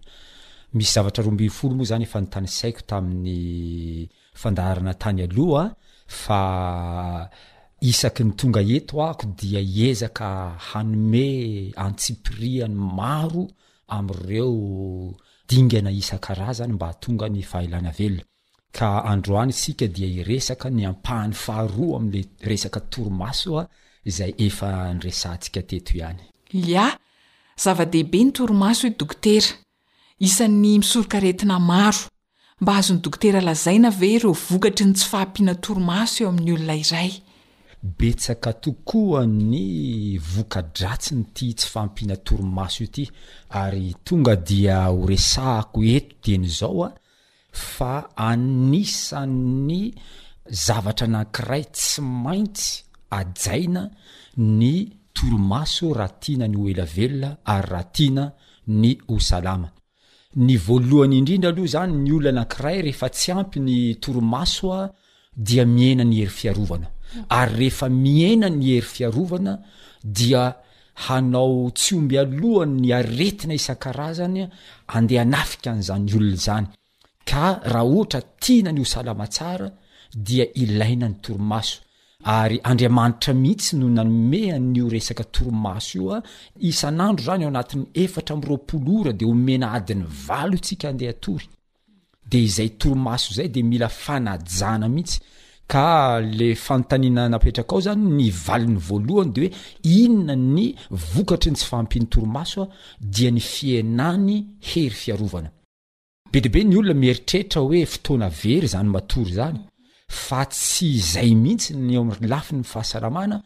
misy 0.76 0.92
zavatra 0.92 1.24
roa 1.24 1.32
mbiny 1.34 1.50
folo 1.50 1.74
moa 1.74 1.86
zany 1.86 2.02
efa 2.04 2.20
nytanisaiko 2.20 2.80
tamin'ny 2.86 4.08
fandaharana 4.38 4.94
tany 4.94 5.22
aloha 5.26 5.64
fa 6.06 6.42
isaky 7.80 8.24
ny 8.24 8.32
tonga 8.36 8.62
eto 8.76 9.02
ahko 9.06 9.26
dia 9.40 9.60
hiezaka 9.60 10.28
hanome 10.70 11.26
antsipriany 11.76 12.74
maro 12.98 13.48
amreo 13.88 15.14
dingana 15.48 15.90
isan-karazany 15.90 16.72
mba 16.72 16.86
hatonga 16.92 17.28
ny 17.28 17.42
fahlana 17.42 17.90
velona 17.98 18.24
ka 18.72 18.88
androany 19.12 19.52
sika 19.52 19.86
dia 19.94 20.06
iresaka 20.20 20.70
ny 20.70 20.84
ampahany 20.90 21.34
fahar 21.44 21.72
amle 21.98 22.20
resaka 22.48 22.80
tormasoa 22.80 23.66
zay 24.16 24.32
efa 24.46 24.68
nsantsikateoihany 24.94 26.22
iazv-dehibe 26.62 28.20
ny 28.24 28.30
trsookote 28.36 29.36
isan'ny 30.20 30.76
misoroka 30.78 31.18
retina 31.24 31.56
maro 31.70 32.02
mba 32.60 32.72
azony 32.78 33.00
dokotera 33.04 33.40
lazaina 33.48 33.88
ve 34.00 34.08
ireo 34.16 34.32
vokatry 34.48 34.84
ny 34.86 34.92
tsy 34.96 35.06
faampiana 35.12 35.54
toromaso 35.64 36.18
eo 36.22 36.28
amin'ny 36.32 36.52
olona 36.54 36.74
iray 36.84 37.12
betsaka 37.98 38.50
tokoa 38.64 39.22
nny 39.40 39.64
voka-dratsy 40.32 41.12
ny 41.16 41.22
tia 41.34 41.54
tsy 41.58 41.68
faampiana 41.74 42.16
toromaso 42.26 42.80
ity 42.88 43.04
ary 43.60 43.86
tonga 44.06 44.34
dia 44.48 44.76
horesahako 44.96 45.78
eto 45.96 46.14
teny 46.24 46.46
izao 46.52 46.82
a 46.88 46.90
fa 47.74 47.92
anisanny 48.30 49.82
zavatra 50.66 51.06
anankiray 51.10 51.64
tsy 51.76 52.00
maintsy 52.24 52.68
ajaina 53.18 53.82
ny 54.60 54.70
toromaso 55.16 55.84
rahatiana 55.98 56.46
ny 56.50 56.56
hoelavelona 56.60 57.30
ary 57.54 57.68
rahatiana 57.72 58.24
ny 58.80 58.90
hosalama 59.10 59.68
ny 60.38 60.56
voalohany 60.58 61.16
indrindra 61.18 61.50
aloha 61.50 61.66
zany 61.68 61.92
ny 62.04 62.10
ololo 62.14 62.28
anankiray 62.28 62.82
rehefa 62.82 63.08
tsy 63.10 63.32
ampy 63.32 63.60
ny 63.60 63.94
torimaso 64.00 64.72
a 64.72 64.90
dia 65.36 65.64
mienany 65.66 66.16
hery 66.22 66.30
fiarovana 66.30 66.86
ary 67.28 67.54
rehefa 67.58 67.88
miena 67.88 68.48
ny 68.48 68.64
hery 68.76 68.86
fiarovana 68.94 69.58
dia 70.04 70.54
hanao 71.08 71.70
tsy 71.74 71.94
omby 71.96 72.18
alohany 72.18 72.78
ny 72.82 72.92
aretina 72.98 73.54
isan-karazany 73.54 74.46
andeha 74.94 75.24
nafika 75.24 75.70
n'izany 75.74 76.12
olona 76.14 76.36
zany 76.46 76.66
ka 77.26 77.46
raha 77.72 77.84
ohatra 77.96 78.20
tiana 78.42 78.70
ny 78.72 78.80
o 78.80 78.84
salama 78.84 79.26
tsara 79.26 79.68
dia 80.14 80.46
ilaina 80.62 81.08
ny 81.08 81.14
torimaso 81.22 81.82
ary 82.24 82.60
andriamanitra 82.64 83.32
mihitsy 83.34 83.76
no 83.76 83.88
nanomehanyio 83.88 84.88
resaka 84.88 85.24
torimaso 85.24 85.98
io 85.98 86.12
a 86.12 86.22
isan'andro 86.58 87.24
zany 87.24 87.42
eo 87.42 87.48
anatin'ny 87.48 87.86
efatra 87.94 88.34
amropolora 88.34 89.12
de 89.12 89.24
omena 89.24 89.72
adin'ny 89.72 90.04
valo 90.26 90.58
tsika 90.58 90.88
andeha 90.90 91.12
tory 91.12 91.46
de 92.30 92.38
izay 92.46 92.68
torimaso 92.80 93.32
zay 93.36 93.48
de 93.54 93.62
mila 93.62 93.88
fanajana 93.88 94.88
mihitsy 94.88 95.18
ka 95.66 96.20
le 96.20 96.54
fanotanina 96.54 97.28
napetraka 97.28 97.74
ao 97.76 97.80
zany 97.80 98.02
ny 98.18 98.30
valin'ny 98.44 98.78
voalohany 98.88 99.32
de 99.32 99.40
hoe 99.46 99.52
inona 100.02 100.36
ny 100.36 100.74
vokatry 101.12 101.50
ny 101.50 101.56
tsy 101.56 101.66
fahampiny 101.66 102.06
torimasoa 102.06 102.66
dia 103.00 103.30
ny 103.30 103.40
fianany 103.40 104.44
hery 104.60 104.90
fiarovana 104.90 105.50
be 106.32 106.40
debe 106.40 106.64
ny 106.64 106.76
olona 106.76 106.94
mieritrehitra 106.94 107.60
hoe 107.60 107.86
fotoana 107.86 108.28
very 108.28 108.66
zany 108.66 108.88
matory 108.88 109.32
zany 109.32 109.60
fa 110.10 110.42
tsy 110.50 110.98
izay 110.98 111.30
mihitsy 111.34 111.74
nyeo 111.78 112.02
am' 112.02 112.12
lafi 112.32 112.52
ny 112.58 112.64
fahasalamana 112.72 113.36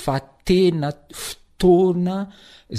fa 0.00 0.16
tena 0.48 0.88
fotoana 1.24 2.16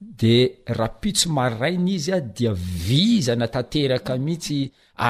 de 0.01 0.55
rapitso 0.67 1.29
marraina 1.29 1.91
izy 1.91 2.13
a 2.13 2.21
dia 2.21 2.53
vizana 2.55 3.49
tanteraka 3.51 4.15
mihitsy 4.17 4.59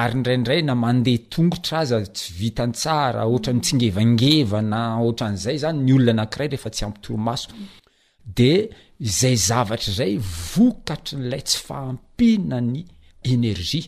ary 0.01 0.15
ndraindrayna 0.21 0.73
mandeha 0.83 1.21
tongotra 1.33 1.75
aza 1.85 1.99
tsy 2.15 2.25
vitantsara 2.41 3.21
ohatra 3.29 3.51
nitsingevangevana 3.57 4.81
ohatran'izay 5.03 5.57
zany 5.63 5.79
ny 5.85 5.93
olona 5.95 6.13
anakiray 6.23 6.47
rehefa 6.53 6.71
tsy 6.75 6.83
ampy 6.87 7.01
torimaso 7.05 7.49
de 8.39 8.51
zay 9.17 9.35
zavatra 9.47 9.91
zay 9.99 10.13
vokatry 10.55 11.17
nylay 11.21 11.41
tsy 11.47 11.57
faampinany 11.67 12.79
energia 13.33 13.87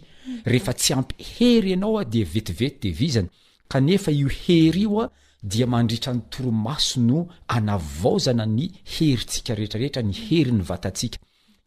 rehefa 0.52 0.74
tsy 0.80 0.92
ampy 1.00 1.14
hery 1.34 1.70
ianao 1.74 1.98
a 1.98 2.04
di 2.12 2.22
vetivety 2.36 2.80
de 2.88 2.98
vizana 3.02 3.30
kanefa 3.72 4.10
io 4.12 4.30
hery 4.46 4.84
io 4.86 5.02
a 5.02 5.08
dia 5.44 5.66
mandritran'ny 5.66 6.22
toromaso 6.30 7.00
no 7.02 7.28
anavaozana 7.48 8.46
ny 8.46 8.66
herintsika 8.94 9.56
rehtrarehetra 9.58 10.02
ny 10.06 10.14
hery 10.14 10.52
ny 10.54 10.64
vatatsika 10.70 11.18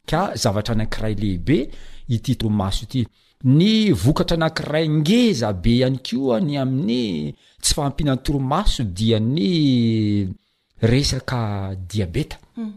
ka 0.09 0.21
zavatra 0.35 0.75
anakiray 0.75 1.13
lehibe 1.19 1.59
ity 2.07 2.35
toromaso 2.39 2.85
ty 2.87 3.03
ny 3.43 3.91
vokatra 3.93 4.35
anakiray 4.39 4.87
ngeza 4.89 5.51
be 5.53 5.75
iany 5.79 5.99
koany 6.07 6.55
amin'ny 6.63 7.35
tsy 7.61 7.73
faampihna 7.75 8.15
ny 8.15 8.21
toromaso 8.23 8.83
dia 8.83 9.19
ny 9.19 9.51
resakadiabeta 10.81 12.37
mhm. 12.57 12.73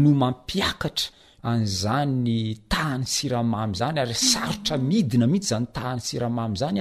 no 0.00 0.10
mampiakatra 0.22 1.08
anzany 1.52 2.38
tahany 2.72 3.04
siramamy 3.14 3.74
zany 3.80 3.98
arysaotra 4.00 4.74
mhm. 4.76 4.82
midina 4.88 5.26
mihitsy 5.26 5.50
zanytany 5.54 6.00
siramamzany 6.08 6.80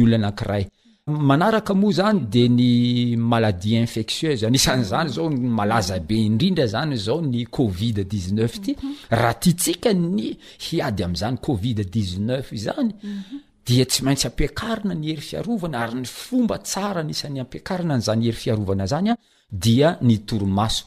ylnay 0.00 0.66
manaraka 1.06 1.72
moa 1.74 1.92
zany 1.92 2.18
de 2.34 2.42
ny 2.48 2.70
maladie 3.16 3.78
infectieuse 3.86 4.42
anisanyzany 4.46 5.08
zao 5.16 5.28
ny 5.30 5.46
malaza 5.58 5.98
be 6.00 6.14
indrindra 6.28 6.66
zany 6.66 6.96
zao 6.96 7.20
ny 7.22 7.44
covid 7.46 8.00
dne 8.10 8.48
ty 8.48 8.72
mhm. 8.74 8.94
raha 9.10 9.34
tiatsika 9.42 9.92
ny 9.94 10.34
hiady 10.58 11.04
am'izany 11.04 11.36
covid 11.38 11.78
di9e 11.94 12.56
zany 12.66 12.90
mhm. 13.02 13.40
dia 13.66 13.84
tsy 13.86 14.02
maintsy 14.02 14.26
ampiakarina 14.26 14.94
ny 14.94 15.06
heri 15.06 15.22
fiarovana 15.28 15.78
ary 15.80 15.94
ny 16.00 16.06
fomba 16.06 16.58
tsara 16.58 17.02
nisan'ny 17.02 17.38
ampiakarina 17.40 17.94
nyzany 17.96 18.24
hery 18.26 18.36
fiarovana 18.42 18.86
zany 18.86 19.10
a 19.10 19.16
dia 19.52 19.98
ny 20.02 20.18
toromaso 20.26 20.84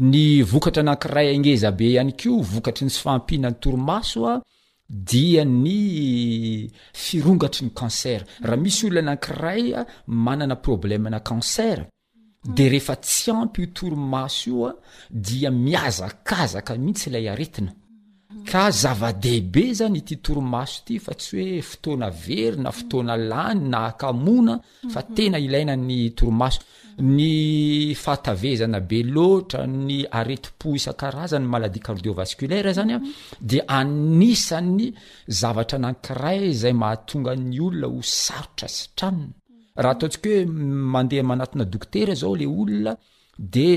ny 0.00 0.42
vokatra 0.42 0.82
nankiray 0.82 1.32
aneza 1.34 1.72
be 1.72 1.86
ihany 1.92 2.12
kio 2.12 2.42
vokatry 2.54 2.84
ny 2.86 2.90
sy 2.92 3.00
fahampiana 3.00 3.48
ny 3.50 3.56
toromasoa 3.56 4.42
dia 4.92 5.40
ny 5.44 6.68
firongatry 6.92 7.64
ny 7.66 7.72
cancer 7.72 8.20
raha 8.44 8.56
misy 8.60 8.86
olo 8.86 8.98
anakiray 9.00 9.64
a 9.74 9.80
ah, 9.80 9.86
manana 10.06 10.56
problemna 10.56 11.20
cancer 11.20 11.86
de 12.44 12.64
mm. 12.64 12.70
rehefa 12.72 12.96
tsy 12.96 13.30
ampyo 13.30 13.66
torimaso 13.72 14.40
io 14.50 14.66
a 14.66 14.68
ah, 14.70 14.76
dia 15.08 15.50
miazakazaka 15.50 16.76
mihitsy 16.76 17.08
ilay 17.10 17.28
aretina 17.32 17.72
mm. 17.72 17.78
ka 18.48 18.68
zava-dehibe 18.80 19.64
zany 19.78 20.02
ty 20.04 20.16
torimaso 20.20 20.78
ity 20.82 20.94
fa 21.00 21.14
tsy 21.14 21.36
hoe 21.40 21.62
fotoana 21.70 22.10
very 22.24 22.56
na 22.60 22.68
mm. 22.70 22.76
fotoana 22.78 23.14
lany 23.30 23.60
na 23.72 23.78
akamona 23.90 24.54
fa 24.92 25.00
tena 25.16 25.38
ilaina 25.46 25.74
ny 25.76 26.10
torimaso 26.16 26.60
ny 27.00 27.94
fahatavezana 27.96 28.80
be 28.84 29.02
loatra 29.04 29.64
ny 29.66 30.02
areti-po 30.12 30.74
isan-karazany 30.76 31.46
maladia 31.48 31.80
cardiovascolaira 31.82 32.72
zanya 32.72 33.00
de 33.40 33.60
anisany 33.66 34.92
zavatra 35.28 35.78
nakiray 35.78 36.52
zay 36.62 36.72
mahatonga 36.72 37.32
ny 37.36 37.60
olona 37.66 37.88
ho 37.94 38.00
sarotra 38.24 38.68
sytraminy 38.76 39.32
raha 39.82 39.94
ataontsika 39.96 40.28
hoe 40.28 40.40
mandeha 40.94 41.22
manatina 41.30 41.64
dokotera 41.72 42.14
zao 42.22 42.34
lay 42.36 42.46
olona 42.48 42.92
de 43.54 43.70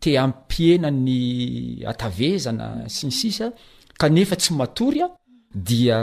te 0.00 0.18
ampihenany 0.18 1.82
atavezana 1.92 2.66
sinsisa 2.98 3.52
kanefa 4.00 4.36
tsy 4.40 4.52
matory 4.58 5.00
a 5.02 5.08
dia 5.54 5.98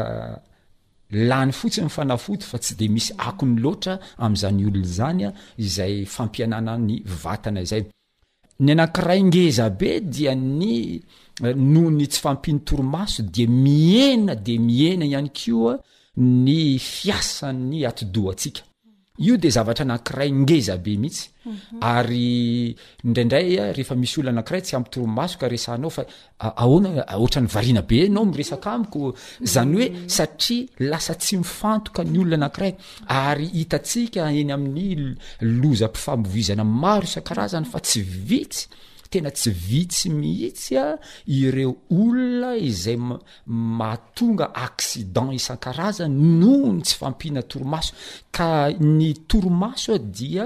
lany 1.14 1.52
fotsiny 1.54 1.84
ny 1.86 1.90
fanafoto 1.94 2.46
fa 2.48 2.58
tsy 2.60 2.76
de 2.80 2.88
misy 2.90 3.14
akony 3.18 3.58
loatra 3.64 4.00
am'izany 4.18 4.62
olono 4.68 4.86
zany 4.98 5.24
a 5.28 5.30
izay 5.58 6.06
fampianana 6.06 6.74
ny 6.78 7.02
vatana 7.24 7.64
zay 7.66 7.84
ny 8.60 8.70
anakiraingezabe 8.74 9.92
dia 10.14 10.34
ny 10.36 10.76
eh, 11.46 11.56
noho 11.56 11.90
ny 11.92 12.06
tsy 12.10 12.20
fampinotoromaso 12.24 13.22
di 13.24 13.48
miena 13.48 14.34
de 14.36 14.58
miena 14.60 15.06
ihany 15.06 15.30
koa 15.40 15.78
ny 16.18 16.80
fiasany 16.80 17.86
atodoha 17.90 18.32
atsika 18.34 18.62
io 19.24 19.38
de 19.38 19.50
zavatra 19.56 19.84
anankiray 19.86 20.30
ngeza 20.44 20.76
be 20.78 20.94
mihitsy 20.98 21.26
mhm. 21.46 21.80
ary 21.82 22.76
ndraindraya 23.08 23.70
ah, 23.70 23.74
rehefa 23.76 23.96
misy 24.02 24.20
olono 24.20 24.38
anakiray 24.38 24.62
tsy 24.66 24.76
ampytoromasoka 24.78 25.46
resanao 25.54 25.90
fa 25.96 26.04
ahoana 26.62 26.90
ohatra 27.22 27.40
ny 27.44 27.48
variana 27.56 27.82
be 27.90 27.98
anao 28.08 28.24
mi 28.28 28.34
resaka 28.42 28.68
amiko 28.78 29.02
zany 29.54 29.74
hoe 29.78 29.88
mhm. 29.90 30.08
satria 30.18 30.66
lasa 30.92 31.14
tsy 31.22 31.36
mifantoka 31.44 32.02
ny 32.12 32.18
olona 32.24 32.38
anakiray 32.46 32.74
ary 33.26 33.48
hitatsika 33.60 34.22
eny 34.40 34.52
amin'ny 34.58 34.88
loza-pifamivoizana 35.60 36.64
maro 36.84 37.06
isa-karazana 37.10 37.68
fa 37.74 37.80
tsy 37.88 38.02
vitsy 38.30 38.64
tena 39.14 39.30
tsy 39.34 39.52
vitsy 39.54 40.10
mihitsy 40.10 40.74
a 40.82 40.86
ireo 41.40 41.74
olona 42.02 42.52
izay 42.70 42.98
mahatonga 43.80 44.48
accident 44.68 45.30
isan-karazany 45.40 46.16
noho 46.40 46.70
ny 46.76 46.82
tsy 46.88 46.96
fampiana 47.02 47.42
torimaso 47.52 47.94
ka 48.36 48.48
ny 48.98 49.10
torimaso 49.30 49.90
a 49.98 50.00
dia 50.18 50.44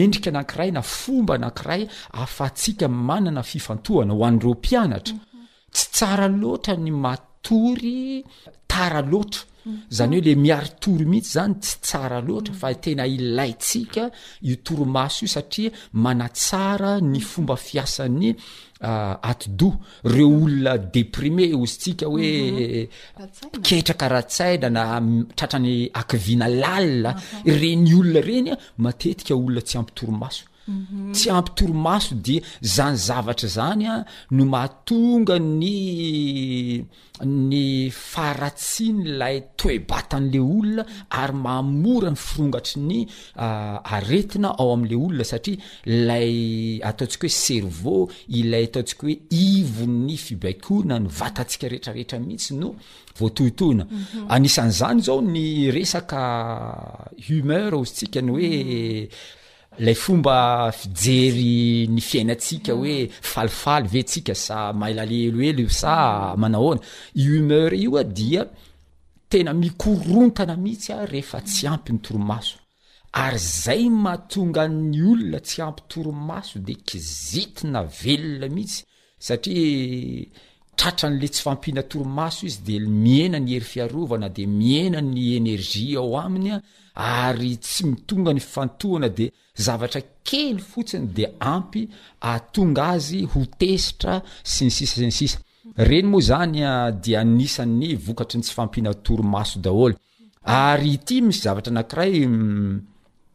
endrika 0.00 0.28
anankiray 0.32 0.70
na 0.76 0.82
fomba 0.98 1.32
anankiray 1.38 1.82
afa 2.22 2.42
atsiaka 2.50 2.86
manana 3.08 3.42
fifantohana 3.52 4.12
ho 4.18 4.22
an'dreo 4.28 4.52
mpianatra 4.60 5.14
mhm. 5.14 5.48
tsy 5.74 5.86
tsara 5.94 6.28
loatra 6.40 6.74
ny 6.84 6.90
matory 6.92 8.00
tara 8.70 9.00
loatra 9.12 9.42
zany 9.90 10.16
hoe 10.18 10.24
le 10.26 10.34
miary 10.34 10.70
tory 10.82 11.04
mihitsy 11.10 11.32
zany 11.36 11.54
tsy 11.62 11.74
tsara 11.84 12.18
loatra 12.26 12.54
fa 12.60 12.68
tena 12.84 13.04
ilaytsika 13.16 14.04
io 14.50 14.56
toromaso 14.64 15.18
io 15.24 15.28
satria 15.36 15.70
manatsara 16.04 16.92
ny 17.12 17.20
fomba 17.30 17.56
fiasan'ny 17.66 18.30
ah, 18.88 19.14
atodou 19.30 19.72
reo 20.14 20.28
olona 20.44 20.74
déprime 20.94 21.44
ozytsika 21.62 22.04
hoe 22.12 22.30
piketrakaratsaila 23.54 24.68
mhm. 24.68 24.74
na 24.76 24.82
tratrany 25.36 25.74
akviana 26.00 26.48
lalia 26.62 27.10
reny 27.60 27.88
olona 28.00 28.20
reny 28.28 28.46
a 28.52 28.56
matetika 28.84 29.32
olona 29.40 29.62
tsy 29.66 29.74
ampytoromaso 29.80 30.42
Mhm. 30.66 31.12
tsy 31.12 31.28
ampitoromaso 31.30 32.14
di 32.14 32.36
zany 32.74 32.96
zavatra 33.06 33.48
zany 33.56 33.84
a 33.84 33.88
ah, 33.94 34.02
no 34.36 34.42
mahatonga 34.52 35.36
ny 35.60 35.66
ny 37.48 37.60
faratsi 38.10 38.84
nylay 39.00 39.36
toebata 39.60 40.14
an'le 40.20 40.38
olona 40.52 40.82
ary 41.20 41.36
mamora 41.44 42.10
ny 42.14 42.18
firongatry 42.26 42.80
ny 42.90 43.00
aetina 43.96 44.48
ah, 44.54 44.58
ao 44.64 44.68
am'le 44.76 44.96
olona 45.04 45.24
satria 45.32 45.58
lay 46.08 46.32
ataotsika 46.90 47.26
hoe 47.28 47.36
cervea 47.44 48.00
ilay 48.38 48.64
ataotsika 48.68 49.02
hoe 49.06 49.16
ivo 49.52 49.84
ny 50.06 50.14
fibaikona 50.24 50.94
ny 51.04 51.08
vatatsika 51.20 51.64
rehetrarehetra 51.72 52.16
mihitsy 52.26 52.52
no 52.60 52.68
voatohitohina 53.18 53.84
mhm. 53.84 54.26
anisanyzany 54.34 54.98
zao 55.06 55.18
ny 55.34 55.46
resaka 55.76 56.20
humeur 57.26 57.70
ozitsikany 57.82 58.28
hoe 58.34 58.50
mhm. 58.50 59.42
lay 59.78 59.94
fomba 59.94 60.70
fijery 60.72 61.88
ny 61.90 62.00
fiainatsika 62.02 62.74
hoe 62.76 63.08
falifaly 63.32 63.88
ve 63.90 64.02
tsika 64.06 64.34
sa 64.34 64.72
maelale 64.72 65.24
elo 65.28 65.42
ely 65.48 65.64
io 65.66 65.72
sa 65.74 66.34
manao 66.38 66.68
hoana 66.68 66.86
i 67.14 67.26
umeur 67.40 67.72
io 67.74 67.96
a 67.98 68.04
dia 68.04 68.44
tena 69.30 69.52
mikorontana 69.54 70.56
mihitsy 70.62 70.92
a 70.92 71.02
rehefa 71.10 71.40
tsy 71.42 71.66
ampynytoromaso 71.72 72.56
ary 73.24 73.38
zay 73.38 73.88
mahatongany 73.90 75.02
olona 75.10 75.40
tsy 75.40 75.62
ampytoromaso 75.68 76.56
de 76.66 76.74
kizitina 76.86 77.82
velona 78.00 78.48
mihitsy 78.54 78.82
satria 79.26 80.26
tratra 80.76 81.08
n'le 81.08 81.28
tsy 81.28 81.42
fampiana 81.44 81.82
toromaso 81.90 82.42
izy 82.48 82.58
de 82.66 82.74
miena 83.04 83.38
ny 83.40 83.50
hery 83.54 83.68
fiarovana 83.72 84.28
de 84.36 84.44
miena 84.60 85.00
ny 85.00 85.24
energia 85.40 85.98
ao 86.02 86.12
aminya 86.24 86.56
ary 87.22 87.52
tsy 87.66 87.82
mitonga 87.90 88.30
ny 88.32 88.40
fifantohana 88.46 89.08
de 89.18 89.24
zavatra 89.66 90.00
kely 90.28 90.58
fotsiny 90.70 91.06
di 91.16 91.24
ampy 91.54 91.80
atonga 92.34 92.82
azy 92.94 93.18
ho 93.32 93.40
tesitra 93.60 94.14
sy 94.52 94.62
nysisa 94.66 94.94
sy 95.00 95.06
nsisa 95.12 95.38
reny 95.88 96.06
moa 96.12 96.26
zanya 96.30 96.70
di 97.02 97.12
nisan'ny 97.38 97.90
vokatry 98.06 98.36
ny 98.38 98.44
tsy 98.44 98.52
fampiana 98.58 98.90
toromaso 99.06 99.56
daholo 99.64 99.94
ary 100.66 100.90
ity 100.98 101.16
misy 101.26 101.40
zavatra 101.46 101.72
nakiray 101.76 102.14
mm, 102.34 102.74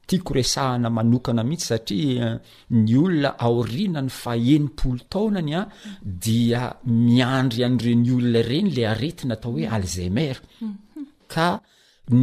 tya 0.10 0.20
koresahana 0.26 0.90
manokana 0.90 1.44
mihitsy 1.44 1.66
satria 1.66 2.28
eh, 2.32 2.40
ny 2.82 2.96
olona 3.04 3.32
aoriana 3.48 4.02
ny 4.02 4.10
faen'nympolo 4.22 5.04
taonany 5.14 5.52
a 5.54 5.60
ah, 5.62 5.68
dia 6.26 6.62
miandry 6.86 7.62
ian'iren'ny 7.66 8.10
olona 8.18 8.40
ireny 8.44 8.70
la 8.78 8.84
aretina 8.94 9.34
atao 9.38 9.52
hoe 9.56 9.68
alzemer 9.76 10.36
ka 11.34 11.48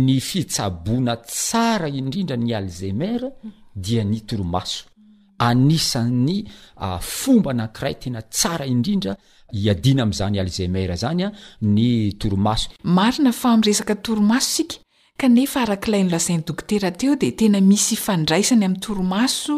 ny 0.04 0.16
fitsaboana 0.28 1.14
tsara 1.34 1.88
indrindra 2.00 2.36
ny 2.36 2.50
alzemer 2.60 3.20
dia 3.84 4.02
ny 4.10 4.18
torimaso 4.28 4.80
anisany 5.48 6.38
ah, 6.86 6.98
fomba 7.00 7.50
nankiray 7.60 7.94
tena 8.02 8.20
tsara 8.36 8.66
indrindra 8.74 9.12
hiadiana 9.60 10.02
ami'izany 10.06 10.36
alzemer 10.42 10.88
zany 11.04 11.22
a 11.22 11.28
ah, 11.28 11.32
ny 11.74 11.88
toromaso 12.20 12.66
marina 12.98 13.32
fa 13.40 13.50
mn' 13.56 13.66
resaka 13.68 13.94
toromaso 14.06 14.50
sika 14.56 14.76
kanefa 15.18 15.60
arak'ilai 15.64 16.02
nylazain'ny 16.04 16.44
dokotera 16.48 16.90
teo 17.00 17.14
dea 17.20 17.36
tena 17.40 17.60
misy 17.64 17.96
fandraisany 17.96 18.64
amin'ny 18.66 18.82
toromaso 18.84 19.56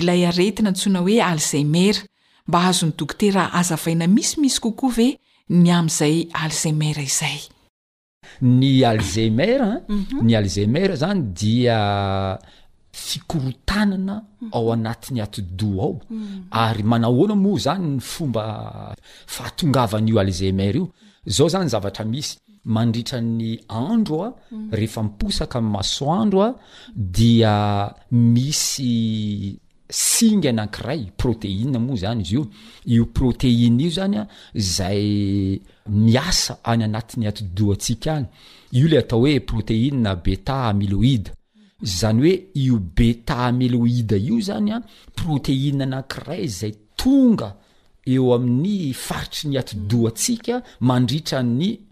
ilay 0.00 0.24
aretina 0.30 0.70
antsoina 0.72 1.00
hoe 1.06 1.18
alzeimera 1.30 2.02
mba 2.48 2.58
ahazony 2.58 2.92
dokotera 2.98 3.44
azavaina 3.60 4.06
misimisy 4.16 4.60
kokoa 4.64 4.94
ve 4.96 5.08
ny 5.62 5.70
amn'izay 5.78 6.16
alzeimera 6.34 7.02
izay 7.02 7.38
ny 8.40 8.72
alzemer 8.90 9.60
mhm. 9.88 10.18
ny 10.26 10.36
alzemer 10.36 10.90
zany 11.00 11.20
dia 11.38 11.78
uh, 11.78 12.40
fikorotanana 12.92 14.16
mhm. 14.22 14.50
ao 14.52 14.72
anatin'ny 14.72 15.20
atido 15.20 15.72
ao 15.82 16.00
mm. 16.10 16.48
ary 16.50 16.82
manahona 16.82 17.34
moa 17.34 17.58
zany 17.58 17.86
ny 17.94 18.00
fomba 18.00 18.44
fahatongavan'io 19.26 20.18
alzemer 20.20 20.76
io 20.76 20.88
zao 21.26 21.48
zany 21.48 21.68
zavatra 21.70 22.04
misy 22.04 22.36
mandritrany 22.68 23.60
andro 23.68 24.22
a 24.24 24.34
rehefa 24.72 25.02
miposaka 25.02 25.60
maso 25.60 26.10
andro 26.12 26.42
a 26.42 26.54
dia 26.94 27.90
misy 28.12 29.58
singy 29.88 30.48
anankiray 30.48 31.10
proteina 31.16 31.78
moa 31.78 31.96
zany 31.96 32.20
izy 32.22 32.34
io 32.36 32.44
io 32.86 33.04
proteina 33.06 33.82
io 33.82 33.90
zanya 33.90 34.28
zay 34.54 35.60
miasa 35.88 36.58
any 36.64 36.84
anatin'ny 36.84 37.26
atidoatsika 37.26 38.12
any 38.14 38.26
io 38.72 38.88
le 38.88 38.98
atao 38.98 39.20
hoe 39.20 39.40
proteina 39.40 40.14
beta 40.16 40.68
ameloida 40.68 41.32
zany 41.82 42.20
oe 42.22 42.34
io 42.54 42.78
beta 42.78 43.36
ameloida 43.46 44.16
io 44.16 44.40
zany 44.40 44.70
a 44.72 44.82
proteina 45.16 45.84
anankiray 45.84 46.46
zay 46.48 46.72
tonga 46.96 47.56
eo 48.04 48.34
amin'ny 48.34 48.92
faritry 48.92 49.48
ny 49.50 49.56
atidoatsika 49.58 50.54
mandritra'ny 50.80 51.87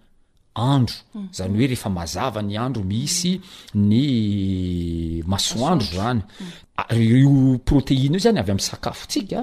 andro 0.57 0.97
mhm. 1.15 1.29
zany 1.33 1.55
hoe 1.59 1.67
rehefa 1.71 1.91
mazava 1.99 2.41
ny 2.43 2.57
andro 2.65 2.83
misy 2.93 3.33
ny 3.75 5.23
masoandro 5.31 5.87
zany 5.97 6.21
mhm. 6.21 6.49
ary 6.87 7.09
io 7.21 7.59
proteina 7.69 8.17
io 8.17 8.21
zany 8.27 8.39
avy 8.41 8.51
amin'y 8.53 8.69
sakafotsika 8.71 9.41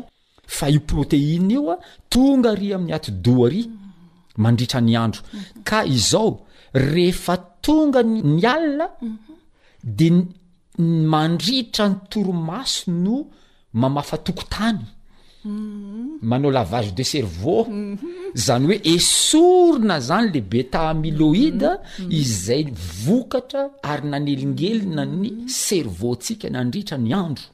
fa 0.57 0.65
io 0.73 0.81
proteina 0.91 1.51
ioa 1.57 1.75
tonga 2.11 2.49
ary 2.55 2.69
amin'ny 2.75 2.93
atodoary 2.97 3.61
mhm. 3.67 3.77
mandritra 4.43 4.79
ny 4.81 4.95
andro 5.03 5.21
ka 5.69 5.83
izao 5.85 6.29
rehefa 6.73 7.35
tonga 7.65 8.01
ny 8.03 8.43
alina 8.53 8.87
de 9.97 10.07
mandritra 11.13 11.89
ny 11.89 11.95
toromaso 12.09 12.91
no 13.03 13.15
mamafatokotany 13.81 14.81
Mhm. 15.45 16.19
manao 16.21 16.49
lavage 16.51 16.91
de 16.95 17.03
serve 17.03 17.55
zany 18.45 18.65
hoe 18.67 18.77
esorona 18.95 19.99
zany 19.99 20.27
le 20.33 20.41
betaameloïda 20.51 21.71
mhm. 21.79 22.11
izay 22.21 22.63
vokatra 23.05 23.63
ary 23.91 24.05
nanelingelina 24.11 25.03
ny 25.21 25.29
mhm. 25.31 25.47
cervôntsika 25.65 26.47
nandritra 26.55 26.97
ny 26.97 27.11
andro 27.23 27.45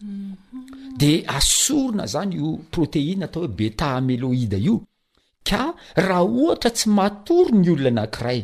de 1.00 1.12
asorona 1.38 2.06
zany 2.14 2.32
io 2.40 2.52
proteina 2.76 3.26
atao 3.28 3.42
hoe 3.44 3.54
betaameloïda 3.60 4.58
io 4.68 4.76
ka 5.50 5.64
raha 6.08 6.26
ohatra 6.44 6.70
tsy 6.76 6.88
mahtory 6.98 7.52
ny 7.62 7.68
olona 7.74 7.90
anakiray 8.02 8.40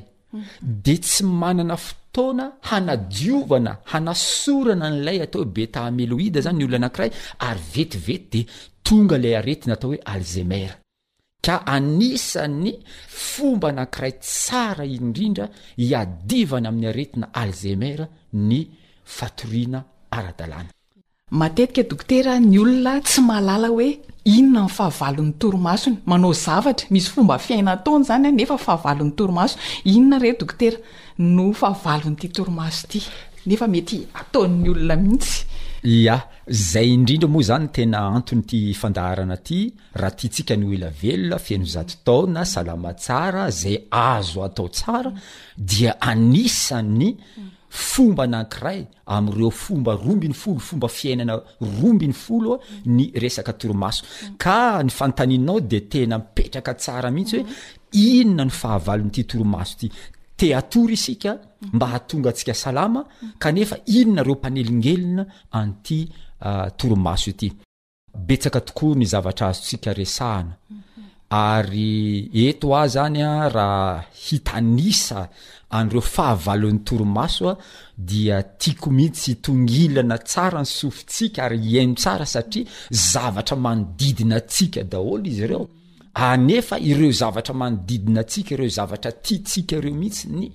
de 0.86 0.94
tsy 1.04 1.24
manana 1.42 1.76
tnahanadiovana 2.16 3.74
hanasorana 3.94 4.88
n'lay 4.96 5.18
atao 5.26 5.42
hoe 5.44 5.52
beta 5.58 5.80
ameloida 5.90 6.40
zany 6.46 6.58
ny 6.60 6.66
olona 6.68 6.86
anakiray 6.90 7.12
ary 7.48 7.64
vetivety 7.76 8.42
de 8.46 8.52
tonga 8.88 9.18
lay 9.24 9.34
aretina 9.40 9.74
atao 9.78 9.90
hoe 9.92 10.00
alzemer 10.14 10.72
ka 11.46 11.56
anisany 11.76 12.72
fomba 13.30 13.66
anankiray 13.74 14.14
tsara 14.28 14.86
indrindra 14.98 15.46
hiadivana 15.82 16.68
amin'ny 16.70 16.88
aretina 16.94 17.28
alzemera 17.44 18.06
ny 18.50 18.60
fatoriana 19.18 19.80
aradalana 20.18 20.72
matetika 21.40 21.84
dokotera 21.92 22.40
ny 22.40 22.58
olona 22.64 22.94
tsy 23.10 23.22
malala 23.30 23.68
hoe 23.76 23.90
inona 24.38 24.62
ny 24.68 24.72
fahavalon'ny 24.78 25.34
torimasony 25.42 25.98
manao 26.10 26.34
zavatra 26.46 26.88
misy 26.94 27.10
fomba 27.14 27.38
fiaina 27.46 27.76
taona 27.86 28.04
zany 28.10 28.28
a 28.30 28.32
nefa 28.40 28.58
fahavalon'ny 28.68 29.16
toromasoy 29.20 29.60
inona 29.96 30.18
reo 30.24 30.36
dokotera 30.42 30.78
no 31.18 31.52
favanttormaso 31.54 32.88
ty 32.90 33.02
nefa 33.48 33.68
mety 33.70 34.00
atao'ny 34.20 34.68
olona 34.72 34.96
mihitsy 35.00 36.08
a 36.12 36.18
zay 36.70 36.90
indrindra 36.96 37.30
moa 37.32 37.46
zany 37.50 37.68
tena 37.76 38.00
antony 38.18 38.42
ty 38.50 38.60
fandaharana 38.82 39.36
aty 39.40 39.60
raha 40.00 40.18
ty 40.20 40.28
tsika 40.34 40.58
ny 40.58 40.66
oelavelona 40.74 41.38
fieino 41.46 41.66
zato 41.74 41.96
taona 42.06 42.44
salama 42.54 42.92
tsara 42.94 43.50
zay 43.62 43.78
azo 43.92 44.44
atao 44.48 44.68
tsara 44.70 45.12
dia 45.58 45.92
anisany 46.10 47.12
fomba 47.92 48.24
anankiray 48.28 48.82
amireo 49.16 49.52
fomba 49.52 49.92
rombiny 50.04 50.34
folo 50.42 50.60
fomba 50.60 50.88
fiainana 50.98 51.36
rombiny 51.80 52.14
folo 52.24 52.56
a 52.58 52.60
ny 52.96 53.06
resaka 53.24 53.54
toromaso 53.60 54.04
ka 54.44 54.60
ny 54.84 54.90
fanotaninao 54.98 55.60
de 55.62 55.80
tena 55.92 56.18
mipetraka 56.20 56.74
tsara 56.74 57.10
mihitsy 57.12 57.38
hoe 57.40 57.46
inona 58.06 58.44
ny 58.46 58.52
fahavalon'ity 58.62 59.24
torimaso 59.30 59.76
ty 59.82 59.88
te 60.38 60.54
atoro 60.56 60.90
isika 60.94 61.32
mba 61.74 61.86
hahatonga 61.88 62.30
atsika 62.30 62.54
salama 62.54 63.02
kanefa 63.40 63.78
inonareo 63.86 64.36
mpanelingelina 64.36 65.24
an'ty 65.60 66.00
ah, 66.48 66.70
torimaso 66.78 67.30
ity 67.34 67.50
betsaka 68.28 68.60
tokoa 68.68 68.96
ny 68.96 69.06
zavatra 69.14 69.48
azotsika 69.50 69.94
resahana 70.00 70.54
ary 71.30 71.96
eto 72.48 72.68
a 72.82 72.84
zany 72.94 73.22
a 73.24 73.34
raha 73.56 74.04
hitanisa 74.26 75.22
an'reo 75.78 76.02
fahavalon'ny 76.16 76.80
toromaso 76.88 77.44
a 77.52 77.56
dia 78.10 78.38
tiako 78.62 78.90
mihitsy 78.98 79.32
tongilana 79.46 80.18
tsara 80.30 80.60
ny 80.64 80.70
sofotsika 80.78 81.40
ary 81.46 81.60
iano 81.74 81.96
tsara 82.02 82.26
satria 82.34 82.66
zavatra 83.12 83.56
manodidina 83.64 84.36
atsika 84.42 84.82
daholo 84.92 85.26
izy 85.32 85.44
ireo 85.46 85.64
Ah, 86.18 86.38
nefa 86.38 86.80
ireo 86.80 87.12
zavatra 87.12 87.54
manodidina 87.54 88.22
antsika 88.24 88.54
ireo 88.56 88.70
zavatra 88.78 89.12
titsika 89.26 89.74
ireo 89.80 89.94
mihitsy 90.02 90.28
ny 90.38 90.46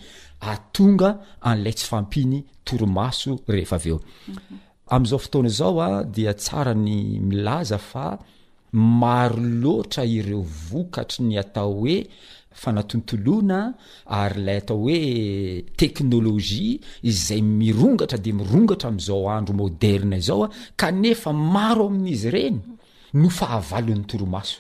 atonga 0.52 1.08
an'lay 1.50 1.72
tsy 1.76 1.86
fampiny 1.90 2.38
toroasoazaoftna 2.66 5.46
mhm. 5.46 5.56
zaoa 5.58 5.86
ah, 5.86 6.04
diasara 6.14 6.72
ny 6.84 6.92
milaza 7.28 7.78
fa 7.90 8.06
maro 9.02 9.36
loatra 9.62 10.02
ireo 10.18 10.40
vokatry 10.70 11.22
ny 11.28 11.34
atao 11.42 11.72
oe 11.84 11.96
fanatontoloana 12.62 13.58
ary 14.20 14.40
lay 14.46 14.58
atao 14.62 14.80
oe 14.88 14.98
teknôloia 15.80 16.70
zay 17.26 17.40
mirongatra 17.61 18.18
de 18.24 18.30
mirongatra 18.40 18.86
amzao 18.92 19.22
andromodernazao 19.38 20.44
ah, 20.46 20.50
kanefa 20.80 21.30
maroamin'izy 21.54 22.28
reny 22.36 22.58
no 23.20 23.28
fahavalo'ny 23.38 24.04
toromaso 24.11 24.58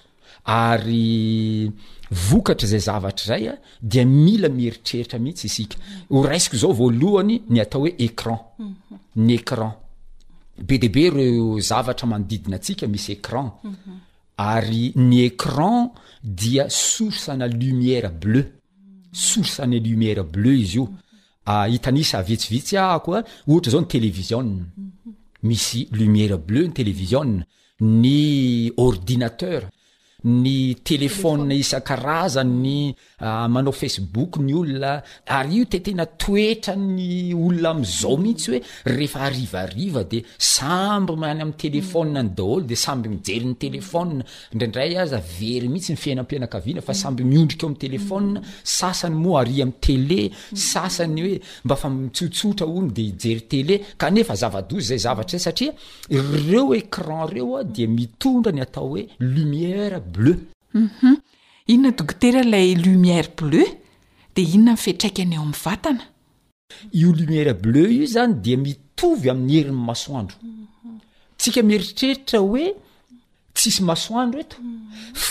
ary 0.50 1.70
vokatra 2.10 2.66
zay 2.72 2.82
zavatra 2.88 3.24
zaya 3.30 3.52
ah, 3.54 3.58
dia 3.92 4.04
mila 4.04 4.48
mieritreritra 4.58 5.18
mihitsy 5.24 5.46
isika 5.50 5.76
ho 6.14 6.18
rasko 6.30 6.56
zao 6.62 6.72
voalohany 6.80 7.34
ny 7.52 7.58
atao 7.64 7.80
hoe 7.84 7.92
écran 8.06 8.40
mhm. 8.58 8.74
ny 9.26 9.32
écran 9.38 9.72
be 10.66 10.74
de 10.82 10.88
be 10.96 11.04
reo 11.16 11.48
zavatra 11.70 12.06
manodidinaantsika 12.12 12.86
misy 12.92 13.10
écran 13.18 13.46
mhm. 13.64 13.94
ary 14.52 14.84
ny 15.10 15.18
écran 15.30 15.76
dia 16.42 16.64
soursena 16.68 17.46
lumière 17.60 18.10
bleu 18.22 18.44
sorseny 19.28 19.78
lumière 19.86 20.24
bleu 20.34 20.54
izy 20.64 20.80
iohitanisa 21.46 22.16
ah, 22.18 22.26
vetsivetsy 22.28 22.74
ahkoa 22.88 23.18
ohatra 23.48 23.70
zao 23.72 23.80
ny 23.84 23.88
télevisio 23.96 24.38
mhm. 24.40 24.70
misy 25.48 25.78
lumière 25.98 26.36
bleu 26.48 26.64
ny 26.66 26.72
telévision 26.78 27.28
ny 28.00 28.26
ordinateur 28.88 29.60
ny 30.24 30.74
telefoa 30.84 31.52
isa-karazany 31.52 32.94
ah, 33.20 33.48
manao 33.48 33.72
facebook 33.72 34.36
ny 34.38 34.52
olona 34.54 35.00
ary 35.26 35.56
io 35.58 35.64
tetena 35.64 36.06
toetra 36.06 36.74
ny 36.76 37.32
olona 37.32 37.80
azao 37.86 38.16
mihitsy 38.18 38.50
oe 38.50 38.60
refv 38.96 39.96
de 40.12 40.22
sabymanany 40.50 41.40
am'y 41.44 41.56
telefo 41.64 42.04
ny 42.04 42.20
daolo 42.36 42.66
de 42.72 42.76
samby 42.76 43.08
mijeryn'ny 43.14 43.56
telefo 43.64 44.02
ndraindray 44.04 44.96
azavery 45.04 45.68
mihitsy 45.68 45.92
ny 45.96 46.00
fiainam-pianakaviana 46.04 46.82
fa 46.84 46.92
mm. 46.94 47.00
samby 47.02 47.24
miondrika 47.30 47.64
eo 47.66 47.70
amy 47.72 47.76
telefo 47.86 48.20
mm. 48.20 48.36
sasany 48.62 49.14
mo 49.16 49.38
ar 49.40 49.48
am 49.64 49.72
tele 49.80 50.28
mm. 50.28 50.56
sasany 50.56 51.22
oe 51.30 51.34
mbafa 51.64 51.88
mitsotsotra 51.94 52.66
ono 52.66 52.90
de 52.90 53.02
ijey 53.02 53.40
eaayra 54.00 55.70
eoc 56.08 56.98
reoad 57.32 57.78
ndranatooeièr 58.40 59.92
Mhm. 60.74 61.16
inona 61.68 61.90
dokotera 61.98 62.40
ilay 62.42 62.74
lumièra 62.74 63.28
bleu 63.38 63.66
de 64.36 64.42
inona 64.42 64.72
mifitraikana 64.76 65.34
eo 65.34 65.40
amin'ny 65.42 65.58
vatana 65.64 66.02
io 67.00 67.08
lumièra 67.18 67.54
bleu 67.54 67.86
io 67.98 68.06
zany 68.06 68.32
dia 68.42 68.56
mitovy 68.56 69.28
amin'ny 69.30 69.54
herin'ny 69.58 69.84
masoandro 69.88 70.36
tsika 71.38 71.62
mieritreritra 71.68 72.38
hoe 72.40 72.64
tsisy 73.54 73.82
masoandro 73.90 74.38
eto 74.40 74.56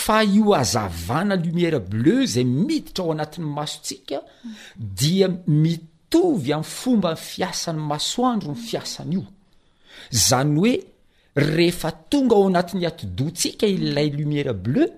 fa 0.02 0.16
io 0.24 0.44
azavana 0.62 1.34
lumièra 1.44 1.78
bleu 1.92 2.26
zay 2.32 2.44
miditra 2.44 3.04
ao 3.04 3.12
anatiny 3.12 3.44
masontsika 3.58 4.16
dia 4.98 5.26
mitovy 5.62 6.50
ami'ny 6.54 6.70
fomba 6.80 7.10
n 7.14 7.22
fiasan'ny 7.30 7.80
masoandro 7.90 8.50
ny 8.54 8.60
fiasany 8.68 9.12
io 9.16 9.24
zany 10.28 10.50
oe 10.62 10.72
rehefa 11.36 11.92
tonga 12.10 12.34
ao 12.36 12.46
anatin'ny 12.48 12.84
atodontsika 12.86 13.66
ilay 13.66 14.10
lumièra 14.10 14.52
bleu 14.52 14.88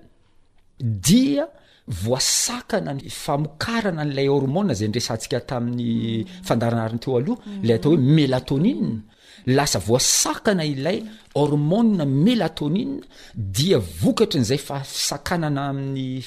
dia 0.79 1.45
voasakana 1.87 2.93
ny 2.93 3.09
famokarana 3.09 4.05
n'lay 4.05 4.27
hormona 4.27 4.73
zay 4.73 4.87
ndresantsika 4.87 5.39
tamin'ny 5.41 6.25
fandarinariny 6.43 6.99
teo 6.99 7.17
aloha 7.17 7.41
mm. 7.45 7.63
lay 7.63 7.75
atao 7.75 7.91
hoe 7.91 8.01
mélatonia 8.01 8.99
lasa 9.45 9.79
voasakana 9.79 10.65
ilay 10.65 11.03
hormona 11.35 12.05
mélatonina 12.05 13.01
dia 13.35 13.77
vokatra 13.79 14.39
n'izay 14.39 14.57
fasakanana 14.57 15.67
amin'ny 15.69 16.21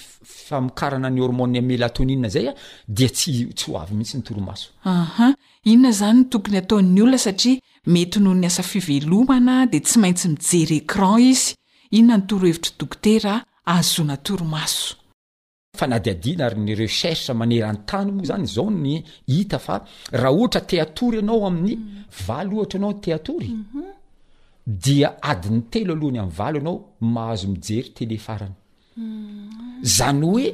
famokarana 0.47 1.11
ny 1.11 1.21
hormona 1.21 1.61
mélatoni 1.61 2.17
zaya 2.29 2.53
dia 2.89 3.09
tsytsy 3.09 3.67
ho 3.71 3.79
avy 3.81 3.95
mihintsy 3.95 4.17
nytoromasoa 4.19 5.33
inona 5.71 5.91
zany 5.99 6.23
tokony 6.31 6.57
ataon'ny 6.63 7.01
olona 7.03 7.19
satria 7.27 7.63
mety 7.95 8.21
noho 8.23 8.35
ny 8.41 8.47
asa 8.51 8.63
fivelomana 8.73 9.55
de 9.73 9.79
tsy 9.87 9.97
maintsy 10.03 10.29
mijery 10.33 10.77
écran 10.83 11.17
izy 11.31 11.51
inona 11.99 12.17
nytorohevitra 12.21 12.71
dokotera 12.81 13.33
ahzonatoromaso 13.75 14.95
adidina 15.97 16.43
aryny 16.49 16.73
recerche 16.85 17.33
maneran 17.41 17.79
tany 17.89 18.11
moa 18.17 18.25
zany 18.31 18.47
zao 18.55 18.67
ny 18.85 18.95
hita 19.33 19.59
fa 19.67 19.77
raha 20.21 20.33
ohatra 20.41 20.61
te 20.71 20.77
atory 20.85 21.17
ianao 21.21 21.41
amin'ny 21.49 21.75
valo 22.27 22.53
ohatra 22.59 22.77
anao 22.79 22.91
ny 22.93 22.99
te 23.03 23.11
atory 23.19 23.51
dia 24.85 25.09
adiny 25.33 25.61
telo 25.73 25.93
alohany 25.97 26.19
am'ny 26.23 26.33
valo 26.41 26.59
anao 26.63 26.77
mahazo 27.15 27.47
mijery 27.55 27.91
telefaranany 27.99 28.55
oe 30.35 30.47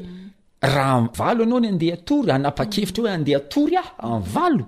raha 0.75 0.95
a 1.05 1.09
valo 1.21 1.41
anao 1.47 1.61
ny 1.63 1.69
andeha 1.73 1.97
tory 2.09 2.29
anapa-kevitra 2.37 3.01
hoe 3.05 3.13
andehatory 3.19 3.77
ah 3.83 3.89
a 4.09 4.11
valo 4.37 4.65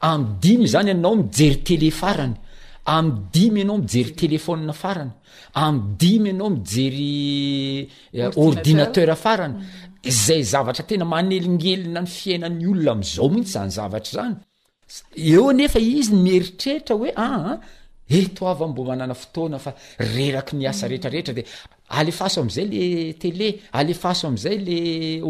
am 0.00 0.38
dimy 0.42 0.66
zany 0.66 0.88
ianao 0.90 1.16
mijery 1.16 1.56
tele 1.66 1.90
farany 2.00 2.34
am 2.84 3.28
dimy 3.32 3.58
ianao 3.60 3.78
mijery 3.78 4.12
telefona 4.20 4.72
farany 4.72 5.10
amdimy 5.54 6.28
ianao 6.28 6.50
mijery 6.50 7.16
eh, 8.12 8.30
ordinateur 8.36 9.10
farany 9.24 9.54
mm. 9.58 10.10
zay 10.24 10.42
zavatra 10.52 10.84
tena 10.88 11.04
manelinelina 11.04 12.00
ny 12.02 12.06
fiainany 12.16 12.66
olona 12.70 12.90
am'zao 12.94 13.28
mihitsy 13.32 13.52
zany 13.58 13.72
zavatra 13.78 14.12
zany 14.22 14.36
eo 15.32 15.52
nefa 15.58 15.78
izy 15.98 16.12
mieritrehitra 16.24 16.94
hoe 17.00 17.10
aa 17.14 17.24
ah, 17.26 17.44
ah, 17.52 17.56
eto 18.18 18.42
ava 18.50 18.64
mbô 18.70 18.82
manana 18.88 19.14
fotoana 19.22 19.58
fa 19.64 19.70
reraky 20.14 20.52
ny 20.56 20.64
asa 20.70 20.88
rehetrarehetra 20.90 21.34
de 21.38 21.42
alefaso 21.88 22.40
am'izay 22.40 22.66
le 22.66 23.12
tele 23.18 23.54
ale 23.72 23.94
faso 23.94 24.26
am'izay 24.28 24.58
le 24.66 24.80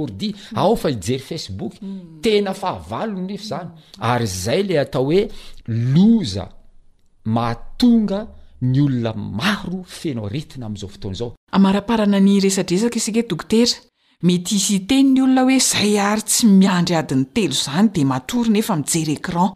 ordi 0.03 0.35
ao 0.55 0.75
fa 0.77 0.91
ijery 0.91 1.19
facebook 1.29 1.73
hmm. 1.81 2.21
tena 2.23 2.55
fahavalony 2.55 3.27
nefa 3.33 3.47
zany 3.49 3.71
ary 3.99 4.27
zay 4.27 4.63
le 4.63 4.77
atao 4.81 5.05
hoe 5.05 5.23
loza 5.69 6.47
matonga 7.25 8.27
ny 8.61 8.81
olona 8.87 9.13
maro 9.15 9.83
fenao 9.99 10.29
retina 10.29 10.67
ami'izao 10.67 10.89
fotoana 10.93 11.17
zao 11.21 11.31
amaraparana 11.57 12.19
ny 12.29 12.35
resadresaka 12.45 12.97
isika 13.01 13.19
e 13.21 13.29
dokotera 13.31 13.77
mety 14.23 14.55
isy 14.57 14.71
iteny 14.81 15.11
ny 15.15 15.21
olona 15.27 15.43
hoe 15.47 15.59
zay 15.61 15.93
ary 16.09 16.23
tsy 16.23 16.47
miandry 16.59 16.95
adiny 17.01 17.25
telo 17.35 17.55
zany 17.65 17.89
de 17.95 18.03
matory 18.05 18.51
nefa 18.51 18.77
mijery 18.77 19.13
écran 19.19 19.51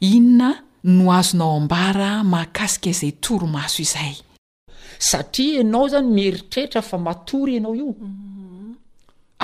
inona 0.00 0.48
no 0.96 1.12
azonao 1.18 1.56
ambara 1.60 2.24
mahakasika 2.30 2.88
izay 2.94 3.12
toromaso 3.22 3.78
izay 3.82 4.14
satria 4.98 5.60
anao 5.62 5.88
zany 5.92 6.10
mieritrehitra 6.16 6.82
fa 6.82 6.96
matory 6.98 7.52
ianao 7.56 7.74
io 7.80 7.90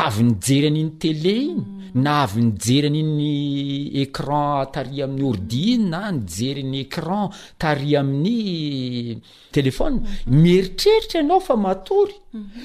avy 0.05 0.21
ny 0.27 0.33
jery 0.47 0.67
an'in'ny 0.73 0.93
tele 1.05 1.35
iny 1.49 1.63
na 2.05 2.13
avy 2.25 2.41
ny 2.47 2.51
jery 2.65 2.87
ani'ny 2.91 3.33
écran 4.03 4.67
taria 4.75 5.05
amin'ny 5.07 5.25
ordi 5.31 5.61
iny 5.77 5.85
na 5.95 6.03
nijeryn'ny 6.17 6.79
écran 6.87 7.25
taria 7.61 8.01
amin'ny 8.01 8.41
telefone 9.57 9.97
mieritreritra 10.43 11.21
anao 11.25 11.41
fa 11.47 11.55
matory 11.67 12.17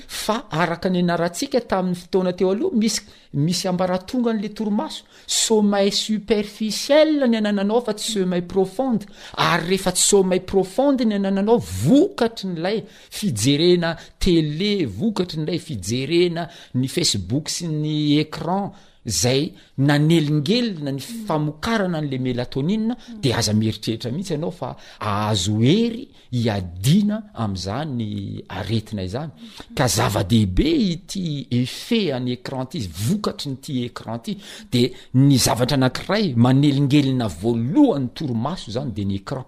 fa 0.08 0.46
araka 0.50 0.90
ny 0.90 1.00
anarantsika 1.04 1.62
tamin'ny 1.70 2.00
fotona 2.02 2.32
teo 2.34 2.50
aloha 2.54 2.76
misy 2.82 3.02
misy 3.46 3.68
ambaratongan'le 3.72 4.50
torimaso 4.58 5.04
somayl 5.46 5.92
superficiel 6.06 7.14
ny 7.30 7.38
anananao 7.42 7.82
fa 7.86 7.94
tsy 7.94 8.08
somal 8.18 8.42
profonde 8.54 9.06
ary 9.50 9.68
rehefa 9.70 9.92
tsy 9.94 10.06
somayl 10.12 10.42
profondy 10.52 11.06
ny 11.06 11.16
anananao 11.20 11.58
vokatra 11.86 12.50
nylay 12.50 12.80
fijerena 13.18 13.92
tele 14.24 14.72
vokatry 15.00 15.38
nylay 15.40 15.60
fijerena 15.68 16.50
ny 16.74 16.88
facebook 16.96 17.50
sy 17.56 17.70
ny 17.70 17.94
écran 18.26 18.74
zay 19.06 19.54
nanelingelina 19.78 20.92
ny 20.92 21.00
famokarana 21.00 21.98
an'le 22.00 22.18
mélatonia 22.20 22.98
de 23.22 23.32
aza 23.34 23.54
mieritreritra 23.54 24.12
mihitsy 24.12 24.34
ianao 24.34 24.52
fa 24.52 24.76
ahazo 25.00 25.62
ery 25.64 26.08
iadiana 26.32 27.18
am'zany 27.34 28.44
aretina 28.50 29.04
izany 29.04 29.32
ka 29.78 29.88
zava-dehibe 29.88 30.68
i 30.92 30.96
ty 31.08 31.48
efe 31.50 32.12
any 32.14 32.32
ecran 32.32 32.68
ty 32.68 32.78
izy 32.78 32.90
vokatry 33.08 33.52
nyti 33.52 33.84
écran 33.86 34.20
ty 34.20 34.38
de 34.72 34.92
ny 35.14 35.38
zavatra 35.38 35.78
anakiray 35.78 36.36
manelingelina 36.36 37.28
voalohan'ny 37.28 38.10
toromaso 38.14 38.72
zany 38.72 38.92
de 38.94 39.04
ny 39.04 39.16
écran 39.16 39.46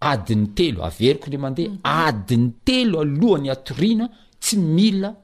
adin'ny 0.00 0.48
telo 0.54 0.84
averiko 0.84 1.26
ndre 1.28 1.38
mandeha 1.38 1.74
adiny 1.82 2.52
telo 2.64 3.00
alohany 3.00 3.48
atoriana 3.50 4.06
tsy 4.40 4.56
mila 4.60 5.14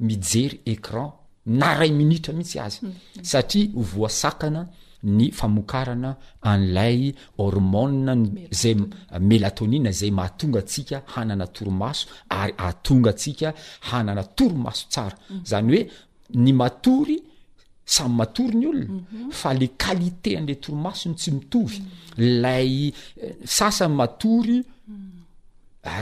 mijery 0.00 0.60
écran 0.64 1.10
na 1.46 1.74
ray 1.74 1.90
minitra 1.92 2.32
mihitsy 2.34 2.58
azy 2.58 2.78
mm. 2.82 2.92
satria 3.22 3.68
ovoasakana 3.80 4.66
ny 5.04 5.30
famokarana 5.32 6.16
an'lay 6.50 7.14
hormona 7.38 8.12
zay 8.50 8.76
mélatonina 9.20 9.90
zay 9.92 10.10
mahatonga 10.10 10.62
tsika 10.62 11.02
hanana 11.14 11.46
torimaso 11.46 12.06
ary 12.30 12.52
atonga 12.58 13.12
tsika 13.12 13.54
hanana 13.92 14.24
torimaso 14.36 14.86
tsara 14.92 15.16
mm. 15.30 15.40
zany 15.50 15.70
hoe 15.74 15.86
ny 16.44 16.52
matory 16.52 17.18
samy 17.84 18.14
matory 18.16 18.54
ny 18.56 18.66
olona 18.66 18.94
mhm. 18.94 19.30
fa 19.30 19.54
le 19.54 19.66
kualité 19.68 20.36
an'la 20.38 20.54
torimasony 20.56 21.14
tsy 21.14 21.30
mitovy 21.30 21.78
mm. 21.78 22.42
lay 22.42 22.86
eh, 22.86 22.92
sasany 23.44 23.94
matory 23.94 24.64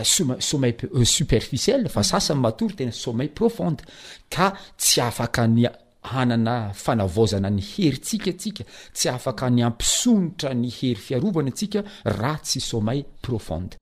sum 0.04 0.30
ah, 0.32 0.36
somal 0.40 0.74
euh, 0.94 1.04
superficiel 1.04 1.88
fa 1.88 2.00
mhm. 2.00 2.08
sasany 2.08 2.40
matory 2.44 2.74
tena 2.78 2.92
somay 3.04 3.28
profonde 3.38 3.82
ka 4.30 4.48
tsy 4.78 5.00
afaka 5.04 5.44
ny 5.48 5.66
hanana 6.12 6.56
fanavozana 6.84 7.50
ny 7.56 7.62
heryntsikatsika 7.70 8.62
tsy 8.96 9.08
afaka 9.16 9.46
ny 9.50 9.60
ampisonitra 9.68 10.50
ny 10.62 10.68
hery 10.76 11.00
fiarovana 11.06 11.50
atsika 11.52 11.80
raa 12.20 12.38
tsy 12.46 12.60
somay 12.70 13.00
profonde 13.24 13.74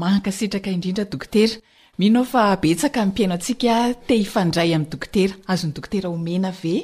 manka 0.00 0.30
sitraka 0.38 0.70
indrindra 0.74 1.04
dokotera 1.12 1.56
mihinao 1.98 2.24
fa 2.32 2.42
betsaka 2.62 3.00
n 3.04 3.08
mpiaino 3.10 3.34
antsika 3.36 3.74
te 4.06 4.14
hifandray 4.22 4.70
amin'ny 4.74 4.90
dokotera 4.92 5.34
azony 5.52 5.72
dokotera 5.76 6.08
omena 6.16 6.50
ve 6.62 6.76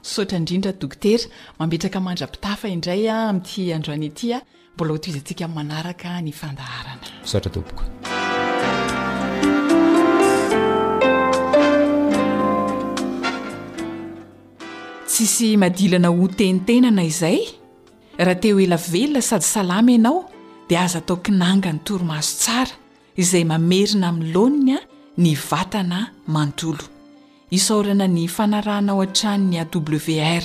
sotra 0.02 0.38
indrindra 0.38 0.72
dokotera 0.74 1.24
mambetraka 1.58 2.00
mandra-pitafa 2.00 2.68
indray 2.68 3.08
a 3.08 3.28
ami'ti 3.30 3.72
androany 3.74 4.06
ity 4.06 4.34
a 4.34 4.40
mbola 4.74 4.92
hotizantsika 4.94 5.48
manaraka 5.48 6.20
ny 6.22 6.32
fandaharana 6.34 7.08
sotra 7.24 7.50
toboko 7.56 7.84
tsisy 15.08 15.56
madilana 15.64 16.10
ho 16.16 16.26
tenytenana 16.40 17.04
izay 17.12 17.40
raha 18.20 18.36
teo 18.44 18.60
ela 18.64 18.76
veloa 18.94 19.22
sady 19.30 19.48
salama 19.56 19.92
ianao 19.96 20.20
dia 20.68 20.82
aza 20.84 21.00
atao 21.00 21.24
ki 21.24 21.32
nanga 21.32 21.72
ny 21.74 21.80
toromazo 21.88 22.36
tsara 22.44 22.79
izay 23.22 23.44
mamerina 23.52 24.08
amin'ny 24.12 24.34
loniny 24.36 24.72
a 24.72 24.80
ny 25.24 25.32
vatana 25.48 26.00
mandolo 26.34 26.84
isaorana 27.56 28.06
ny 28.16 28.24
fanarahnao 28.36 29.00
an-tranny 29.06 29.58
awr 29.64 30.44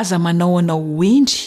aza 0.00 0.18
manao 0.26 0.54
anao 0.62 0.80
hoendry 0.98 1.40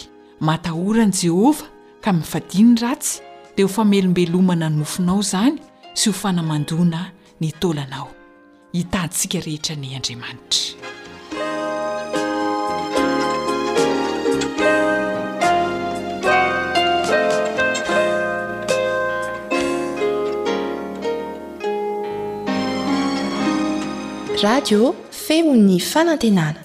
matahoran' 0.49 1.11
jehovah 1.21 1.65
ka 2.03 2.09
mifadininy 2.19 2.79
ratsy 2.83 3.13
dia 3.55 3.65
hofamelombelomana 3.65 4.69
nofinaozan 4.69 5.55
sy 5.93 6.09
ho 6.09 6.13
fanamandoana 6.13 7.11
ny 7.41 7.51
tolanao 7.59 8.07
hitantsika 8.71 9.39
rehetra 9.39 9.75
ny 9.75 9.95
andriamanitra 9.95 10.77
radio 24.43 24.95
feon'ny 25.11 25.79
fanantenana 25.79 26.61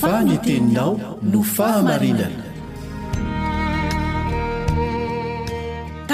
faniteninao 0.00 1.18
no 1.22 1.42
fahamarinana 1.42 2.45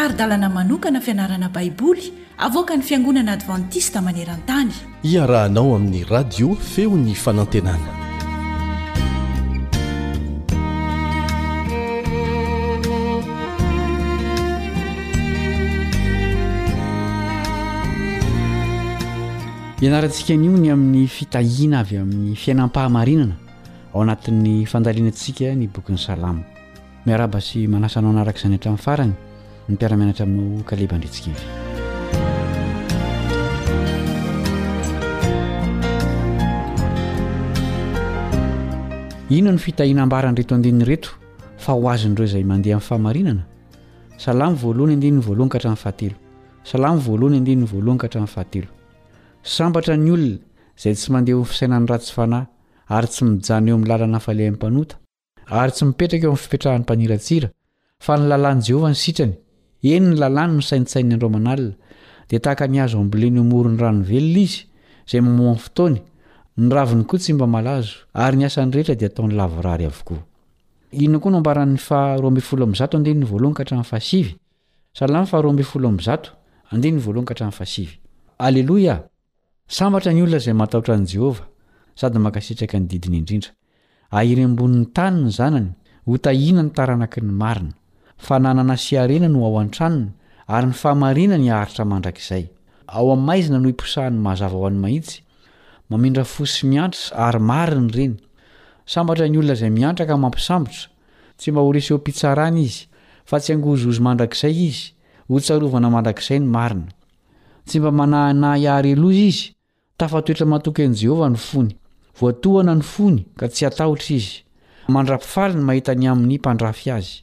ary 0.05 0.15
dalana 0.19 0.49
manokana 0.49 1.01
fianarana 1.01 1.49
baiboly 1.55 2.05
avoaka 2.47 2.75
ny 2.77 2.83
fiangonana 2.89 3.33
advantista 3.39 3.99
maneran-tany 4.07 4.73
iarahanao 5.13 5.77
amin'ny 5.77 6.03
radio 6.15 6.49
feo 6.57 6.97
ny 6.97 7.15
fanantenana 7.15 7.93
ianarantsika 19.81 20.37
nio 20.37 20.57
ny 20.59 20.71
amin'ny 20.73 21.07
fitahiana 21.17 21.77
avy 21.83 21.97
amin'ny 22.03 22.35
fiainam-pahamarinana 22.43 23.35
ao 23.95 24.03
anatin'ny 24.03 24.67
fandalianantsika 24.73 25.55
ny 25.55 25.69
bokin'ny 25.75 25.99
salama 26.07 26.43
miaraba 27.07 27.41
sy 27.41 27.69
manasanao 27.71 28.11
anaraka 28.11 28.39
izany 28.41 28.57
hntramin'ny 28.57 28.83
farany 28.87 29.15
ny 29.69 29.75
mpiaramianatra 29.75 30.27
mkalebandritsiky 30.27 31.31
ino 39.31 39.53
no 39.53 39.59
fitahianambarany 39.59 40.35
reto 40.41 40.55
andininy 40.55 40.85
reto 40.93 41.11
fa 41.63 41.73
ho 41.73 41.89
azonyireo 41.91 42.27
izay 42.27 42.45
mandeha 42.51 42.77
amin'ny 42.79 42.89
famarinana 42.89 43.43
salamy 44.25 44.57
voalohany 44.63 44.95
andininy 44.97 45.21
voaloany 45.27 45.51
kahatran'ny 45.53 45.81
fahatelo 45.85 46.17
salamy 46.73 47.01
voalohany 47.07 47.39
andininy 47.41 47.67
voalohany 47.73 48.01
kahatran'ny 48.03 48.31
fahatelo 48.35 48.69
sambatra 49.57 49.95
ny 50.05 50.11
olona 50.15 50.37
izay 50.79 50.95
tsy 50.99 51.09
mandeha 51.15 51.39
ho 51.41 51.45
fisainan'ny 51.53 51.89
ratsy 51.93 52.13
fanahy 52.19 52.47
ary 52.97 53.09
tsy 53.13 53.25
mijany 53.29 53.69
eo 53.71 53.75
amin'ny 53.77 53.89
lalana 53.91 54.19
hafalehin'ny 54.21 54.57
mpanota 54.59 54.95
ary 55.61 55.73
tsy 55.77 55.83
mipetraka 55.89 56.25
eo 56.27 56.31
amn'ny 56.35 56.43
fipitrahan'ny 56.45 56.85
mpaniratsira 56.87 57.49
fa 58.05 58.13
ny 58.21 58.25
lalàn'i 58.33 58.63
jehovah 58.69 58.93
ny 58.95 59.01
sitrany 59.07 59.35
eny 59.91 60.13
ny 60.15 60.19
lalàny 60.21 60.55
nosaintsain'ny 60.55 61.15
androman'alina 61.15 61.75
di 62.31 62.39
tahaka 62.41 62.67
niazo 62.71 62.99
ambleny 63.03 63.41
moro'ny 63.43 63.77
ranovelona 63.83 64.39
izy 64.47 64.61
zay 65.11 65.21
mamoa'nfotony 65.21 66.01
nravny 66.57 67.05
koa 67.05 67.19
tsy 67.19 67.33
mba 67.35 67.47
malazo 67.47 67.93
ary 68.15 68.37
nasan'nyrehetra 68.43 68.95
d 68.95 69.03
atao'nylarary'ya 69.11 69.91
ny 70.93 71.19
lonaay 83.03 83.41
ataha 84.15 84.25
njyiyambonn'ny 84.25 84.93
tanyny 84.95 85.31
zanany 85.39 85.71
otahina 86.13 86.63
ny 86.63 86.71
taranak 86.77 87.15
ny 87.23 87.33
marina 87.33 87.73
fananana 88.27 88.77
siarena 88.77 89.29
no 89.29 89.41
ao 89.47 89.59
an-tranony 89.61 90.09
ary 90.49 90.67
ny 90.69 90.75
fahamarina 90.83 91.37
ny 91.39 91.49
aharitra 91.57 91.85
mandrakizay 91.93 92.45
ao 92.97 93.07
amimaizina 93.15 93.59
no 93.63 93.69
himposahan'ny 93.71 94.21
mazava 94.27 94.57
ho 94.59 94.67
an'ny 94.69 94.79
mahitsy 94.85 95.17
mamindra 95.91 96.25
fo 96.33 96.47
sy 96.53 96.61
miandrira 96.71 97.19
ary 97.27 97.41
mariny 97.41 97.89
ireny 97.91 98.15
sambatra 98.95 99.27
ny 99.29 99.39
olona 99.41 99.57
izay 99.59 99.71
miantra 99.79 100.05
ka 100.11 100.15
mampisambotra 100.25 100.85
tsy 101.39 101.49
mba 101.53 101.63
horeseho 101.67 101.99
m-pitsarana 102.01 102.61
izy 102.67 102.83
fa 103.31 103.37
tsy 103.43 103.51
hangozozy 103.57 104.01
mandrakizay 104.09 104.55
izy 104.69 104.85
hotsarovana 105.33 105.89
mandrakizay 105.97 106.39
ny 106.39 106.47
marina 106.57 106.93
tsy 107.67 107.81
mba 107.83 107.91
manahynahy 108.01 108.63
iareloza 108.69 109.19
izy 109.31 109.43
tafa 109.99 110.23
toetra 110.27 110.47
matoky 110.53 110.87
n'i 110.89 110.97
jehovah 111.03 111.31
ny 111.31 111.37
fony 111.49 111.73
voatohana 112.21 112.75
ny 112.81 112.85
fony 112.95 113.21
ka 113.39 113.51
tsy 113.53 113.63
hatahotra 113.67 114.11
izy 114.21 114.35
mandra-pifaliny 114.95 115.63
mahita 115.69 115.91
any 115.99 116.07
amin'ny 116.15 116.39
mpandrafy 116.43 116.91
azy 117.01 117.19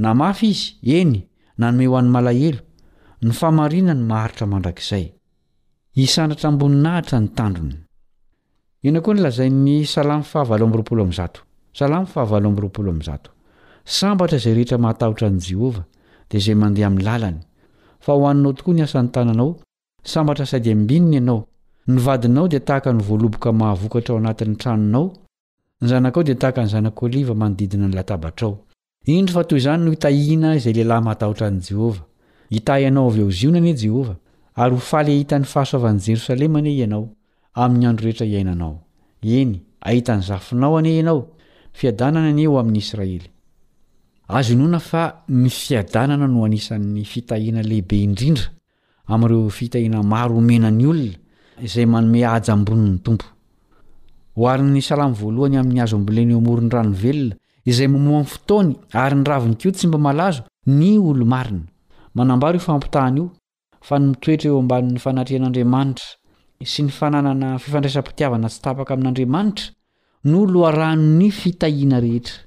namafy 0.00 0.48
izy 0.54 0.72
eny 1.00 1.18
nanome 1.60 1.84
ho 1.90 1.94
an'ny 1.98 2.08
malahelo 2.14 2.60
ny 3.22 3.32
famarina 3.38 3.92
ny 3.98 4.04
maharitra 4.10 4.46
mandrakizay 4.52 5.06
isanatra 6.04 6.46
amboninahitra 6.50 7.16
ny 7.22 7.28
tandrony 7.38 7.76
ena 8.88 9.00
koa 9.04 9.14
ny 9.16 9.20
lazai 9.26 9.50
ny 9.64 9.74
salaslama 9.84 10.24
sambatra 13.98 14.36
izay 14.40 14.54
rehetra 14.58 14.78
mahatahotra 14.84 15.26
an' 15.30 15.38
jehovah 15.48 15.84
dia 16.30 16.38
izay 16.40 16.54
mandeha 16.62 16.88
min'ny 16.92 17.04
lalany 17.08 17.38
fa 18.04 18.12
hoaninao 18.20 18.52
tokoa 18.58 18.74
ny 18.78 18.82
asan'ny 18.88 19.10
tananao 19.16 19.50
sambatra 20.12 20.44
sady 20.52 20.70
ambininy 20.76 21.16
ianao 21.20 21.40
nyvadinao 21.94 22.46
dia 22.52 22.60
tahaka 22.68 22.90
nyvoaloboka 22.98 23.48
mahavokatra 23.60 24.12
ao 24.14 24.18
anatin'ny 24.22 24.56
tranonao 24.62 25.04
ny 25.80 25.86
zanakao 25.92 26.22
di 26.28 26.34
tahaka 26.40 26.60
ny 26.64 26.68
zanak'olivamanodidina 26.74 27.86
ny 27.88 27.94
latabatrao 28.00 28.54
indro 29.08 29.32
fa 29.32 29.44
toy 29.44 29.56
izany 29.58 29.80
no 29.84 29.92
itahina 29.96 30.56
izay 30.60 30.72
lehilahy 30.76 31.00
matahotra 31.04 31.48
n' 31.50 31.62
jehovah 31.66 32.04
hitaianao 32.52 33.06
avy 33.08 33.20
eo 33.24 33.30
ziona 33.32 33.56
anie 33.58 33.72
jehovah 33.80 34.16
ary 34.60 34.74
ho 34.76 34.80
faly 34.90 35.10
ahitan'ny 35.16 35.46
fahasoavan'i 35.52 36.04
jerosalema 36.06 36.58
anie 36.60 36.76
ianao 36.78 37.06
amin'ny 37.62 37.86
andro 37.90 38.04
rehetra 38.06 38.26
iainanao 38.28 38.74
eny 39.38 39.52
ahitan'ny 39.88 40.22
zafinao 40.28 40.76
anie 40.76 40.96
ianao 41.00 41.20
fiadanana 41.78 42.28
anieo 42.32 42.58
amin'ny 42.60 42.78
israely 42.84 43.24
azonoana 44.36 44.78
fa 44.90 45.02
ny 45.40 45.48
fiadanana 45.60 46.26
no 46.32 46.38
anisan'ny 46.46 47.02
fitahiana 47.12 47.62
lehibe 47.68 47.96
indrindra 48.06 48.46
amin'ireo 49.12 49.48
fitahiana 49.58 49.98
maro 50.12 50.40
menany 50.48 50.86
olona 50.90 51.16
izay 51.66 51.86
manome 51.92 52.20
ajamboni'ny 52.34 52.98
tompooarn'ny 53.06 54.80
salaany 54.84 55.56
ain'y 55.56 55.80
azblor'nraen 55.84 57.30
izay 57.68 57.88
mamoa 57.88 58.20
amin'ny 58.20 58.26
fotony 58.32 58.72
ary 59.02 59.16
ny 59.18 59.24
raviny 59.26 59.56
koa 59.62 59.72
tsy 59.72 59.86
mba 59.88 59.98
malazo 59.98 60.42
ny 60.66 60.98
olomarina 60.98 61.66
manambary 62.14 62.58
io 62.58 62.64
fampitahny 62.64 63.18
io 63.20 63.26
fa 63.86 63.98
ny 63.98 64.06
mitoetra 64.10 64.48
eo 64.50 64.58
ambann'ny 64.64 64.98
fanatrean'andriamanitra 65.04 66.08
sy 66.72 66.82
ny 66.86 66.90
fananana 66.98 67.58
fifandraisampitiavana 67.58 68.48
sy 68.48 68.60
tapaka 68.64 68.94
amin'andriamanitra 68.94 69.66
no 70.30 70.40
loharano 70.54 71.04
ny 71.20 71.30
fitahiana 71.40 72.00
rehetra 72.06 72.38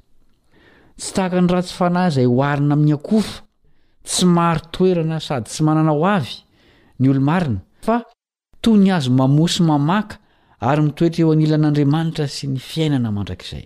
tsy 0.97 1.13
tahaka 1.15 1.41
ny 1.41 1.49
ratsy 1.53 1.73
fanahy 1.79 2.07
izay 2.11 2.25
hoarina 2.27 2.75
mi'ny 2.75 2.95
akofa 2.97 3.41
tsy 4.09 4.25
mary 4.37 4.61
toerana 4.71 5.19
sady 5.27 5.45
tsy 5.49 5.61
manana 5.67 5.91
ho 5.93 6.01
avy 6.15 6.35
ny 6.99 7.09
olomarina 7.13 7.59
fa 7.85 8.01
toy 8.63 8.77
ny 8.85 8.89
azy 8.97 9.11
mamosy 9.19 9.61
mamaka 9.71 10.17
ary 10.69 10.81
mitoetra 10.87 11.21
eo 11.23 11.31
anila 11.35 11.55
an'andriamanitra 11.59 12.25
sy 12.27 12.49
ny 12.53 12.57
fiainanamandrakzay 12.69 13.65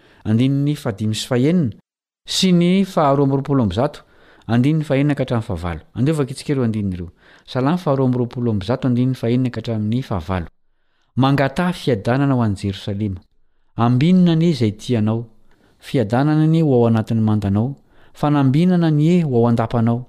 andini'ny 0.29 0.73
fadimy 0.81 1.15
sy 1.17 1.25
faenina 1.29 1.73
sy 2.37 2.49
ny 2.53 2.69
faharo 2.85 3.23
ndiy 4.51 4.75
aeninangata 11.23 11.67
fiadanana 11.85 12.35
ho 12.37 12.41
any 12.43 12.55
jerosalema 12.61 13.19
ambinna 13.83 14.31
anie 14.33 14.51
zay 14.53 14.71
tianao 14.79 15.21
fiadanana 15.79 16.45
ni 16.47 16.61
o 16.63 16.65
ao 16.73 16.87
anatin'ny 16.87 17.21
mandanao 17.21 17.75
fanambinana 18.19 18.89
nie 18.91 19.25
o 19.25 19.25
ao 19.37 19.47
andapanao 19.49 20.01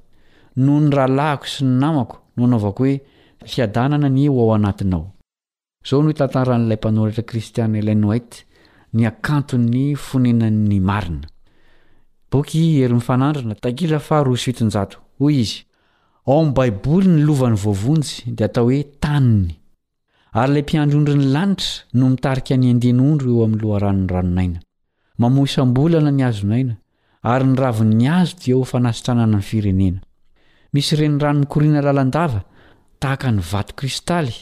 nony 0.65 0.91
rahalahiko 0.97 1.47
sy 1.53 1.65
ny 1.65 1.71
namako 1.83 2.17
noanaovako 2.37 2.83
hoe 2.85 2.95
fiadanana 3.53 4.09
ne 4.09 4.29
oao 4.31 4.55
antaoonotntaran'lay 4.55 6.77
mpanoratra 6.79 7.23
kristianlano 7.31 8.09
ny 8.95 9.05
akanto'ny 9.09 9.85
fonenan'ny 10.07 10.77
marina 10.91 11.25
boky 12.33 12.63
heri'nyfanandrina 12.81 13.55
tagila 13.65 13.99
fa 14.09 14.19
roa 14.27 14.37
sitonjato 14.45 14.99
hoy 15.21 15.35
izy 15.45 15.59
ao 16.29 16.37
amin'ny 16.41 16.55
baiboly 16.59 17.09
ny 17.13 17.21
lovany 17.29 17.57
voavonjy 17.65 18.35
dia 18.37 18.49
atao 18.51 18.67
hoe 18.69 18.83
taniny 19.05 19.49
ary 20.41 20.51
ilay 20.53 20.65
mpiandroondro 20.67 21.15
ny 21.21 21.27
lanitra 21.37 21.71
no 21.99 22.05
mitarika 22.13 22.55
ny 22.61 22.69
andin'ondro 22.75 23.29
eo 23.35 23.41
amin'ny 23.47 23.63
loharanony 23.65 24.11
ranonaina 24.15 24.59
mamosam-bolana 25.23 26.13
ny 26.19 26.23
azonaina 26.31 26.75
ary 27.33 27.47
ny 27.51 27.57
ravin'ny 27.63 28.07
azo 28.21 28.37
dia 28.43 28.57
o 28.61 28.67
fanasitranana 28.73 29.39
ny 29.41 29.47
firenena 29.51 30.01
misy 30.75 30.93
reny 31.01 31.17
ranon'ny 31.25 31.49
koriana 31.53 31.81
lalandava 31.89 32.41
tahaka 33.03 33.29
ny 33.37 33.41
vato 33.53 33.73
kristaly 33.81 34.35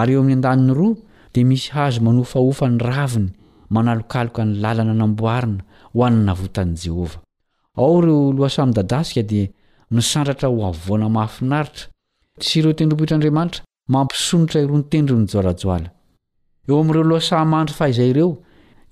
ary 0.00 0.14
eo 0.16 0.20
amin'ny 0.22 0.38
an-danin'ny 0.38 0.74
roa 0.80 0.94
dia 1.34 1.44
misy 1.52 1.68
hazo 1.76 2.00
manofaofa 2.06 2.70
ny 2.74 2.78
raviny 2.90 3.30
manalokaloka 3.74 4.42
ny 4.46 4.54
lalana 4.62 4.94
namboarina 5.00 5.62
ho 5.94 5.98
annavotan'i 6.08 6.76
jehovah 6.84 7.16
ao 7.84 7.92
ireo 8.00 8.20
loasamiy 8.38 8.76
dadasika 8.78 9.22
dia 9.30 9.46
nisandratra 9.96 10.48
ho 10.52 10.58
avoana 10.70 11.06
mahafinaritra 11.16 11.84
tsy 12.42 12.54
ireo 12.60 12.72
tendrompohitr'andriamanitra 12.78 13.60
mampisonotra 13.94 14.58
iron-tendro 14.64 15.14
ny 15.22 15.26
joalajoala 15.32 15.88
eo 16.68 16.76
amin'ireo 16.80 17.08
loasahymandry 17.12 17.74
fa 17.80 17.86
izay 17.92 18.10
ireo 18.14 18.28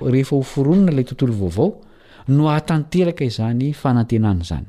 rehefa 0.00 0.36
ho 0.36 0.42
foronina 0.42 0.92
ilay 0.92 1.04
tontolo 1.08 1.32
vaovao 1.40 1.68
no 2.34 2.48
ahatanteraka 2.50 3.24
izany 3.24 3.68
fanantenana 3.80 4.40
izany 4.44 4.66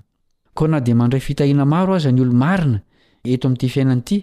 koa 0.54 0.68
na 0.68 0.80
di 0.80 0.94
mandray 0.94 1.22
fitahina 1.22 1.66
maro 1.66 1.94
aza 1.94 2.12
ny 2.12 2.22
olomarina 2.22 2.82
eto 3.24 3.48
amin'ity 3.48 3.70
fiainan'ity 3.74 4.18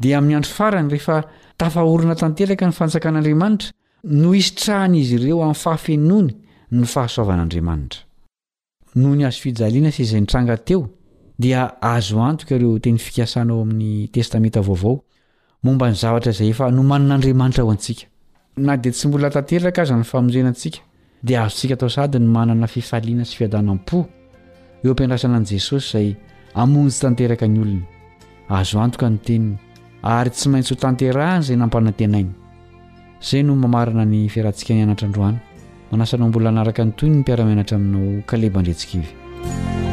dia 0.00 0.18
amin'ny 0.18 0.36
andro 0.38 0.50
farany 0.58 0.88
rehefa 0.94 1.20
tafahorina 1.56 2.14
tanteraka 2.16 2.66
ny 2.66 2.72
fanjakan'andriamanitra 2.72 3.70
no 4.04 4.32
isytrahany 4.34 4.98
izy 5.04 5.14
ireo 5.20 5.42
amin'ny 5.44 5.54
faafenony 5.62 6.32
ny 6.78 6.86
fahasoavan'andriamanitra 6.86 8.00
noho 9.00 9.14
ny 9.16 9.24
azofijaliana 9.28 9.90
sy 9.92 10.04
zay 10.10 10.20
nitrangateo 10.20 10.88
dia 11.38 11.66
azo 11.80 12.20
antoka 12.22 12.54
ireo 12.56 12.78
teny 12.78 12.98
fikasanao 12.98 13.60
amin'ny 13.66 14.08
testamenta 14.12 14.60
vaovao 14.68 14.96
momba 15.64 15.90
ny 15.92 15.96
zaatrazay 16.02 16.52
fa 16.54 16.70
nomanin'andriamanitraasi 16.70 17.98
na 18.56 18.72
dia 18.76 18.92
tsy 18.92 19.08
mbola 19.12 19.28
tanteraka 19.30 19.82
aza 19.84 19.96
ny 19.96 20.04
famonjenantsika 20.04 20.80
dia 21.22 21.44
azontsika 21.44 21.76
tao 21.76 21.88
sadyny 21.92 22.24
manana 22.24 22.66
fifaliana 22.66 23.24
sy 23.28 23.36
fiadanam-po 23.36 23.98
eo 24.82 24.90
ampiandrasana 24.90 25.36
an'i 25.36 25.46
jesosy 25.58 25.86
izay 25.86 26.16
amonjy 26.56 26.96
tanteraka 27.02 27.44
ny 27.52 27.58
olony 27.60 27.84
azo 28.48 28.80
antoka 28.80 29.10
ny 29.12 29.18
teniny 29.26 29.54
ary 30.16 30.30
tsy 30.30 30.48
maintsy 30.48 30.72
ho 30.72 30.80
tanteraany 30.80 31.44
izay 31.44 31.56
nampanantenainy 31.60 32.32
zay 33.28 33.42
no 33.44 33.52
mamarina 33.56 34.06
ny 34.08 34.24
fiarantsika 34.32 34.72
ny 34.74 34.82
anatra 34.86 35.06
androany 35.08 35.36
manasanao 35.92 36.28
mbola 36.32 36.50
naraka 36.50 36.80
ny 36.84 36.92
toyny 36.96 37.14
ny 37.16 37.18
mpiaramenatra 37.20 37.76
aminao 37.76 38.22
kalebandrentsika 38.26 38.94
ivy 38.98 39.85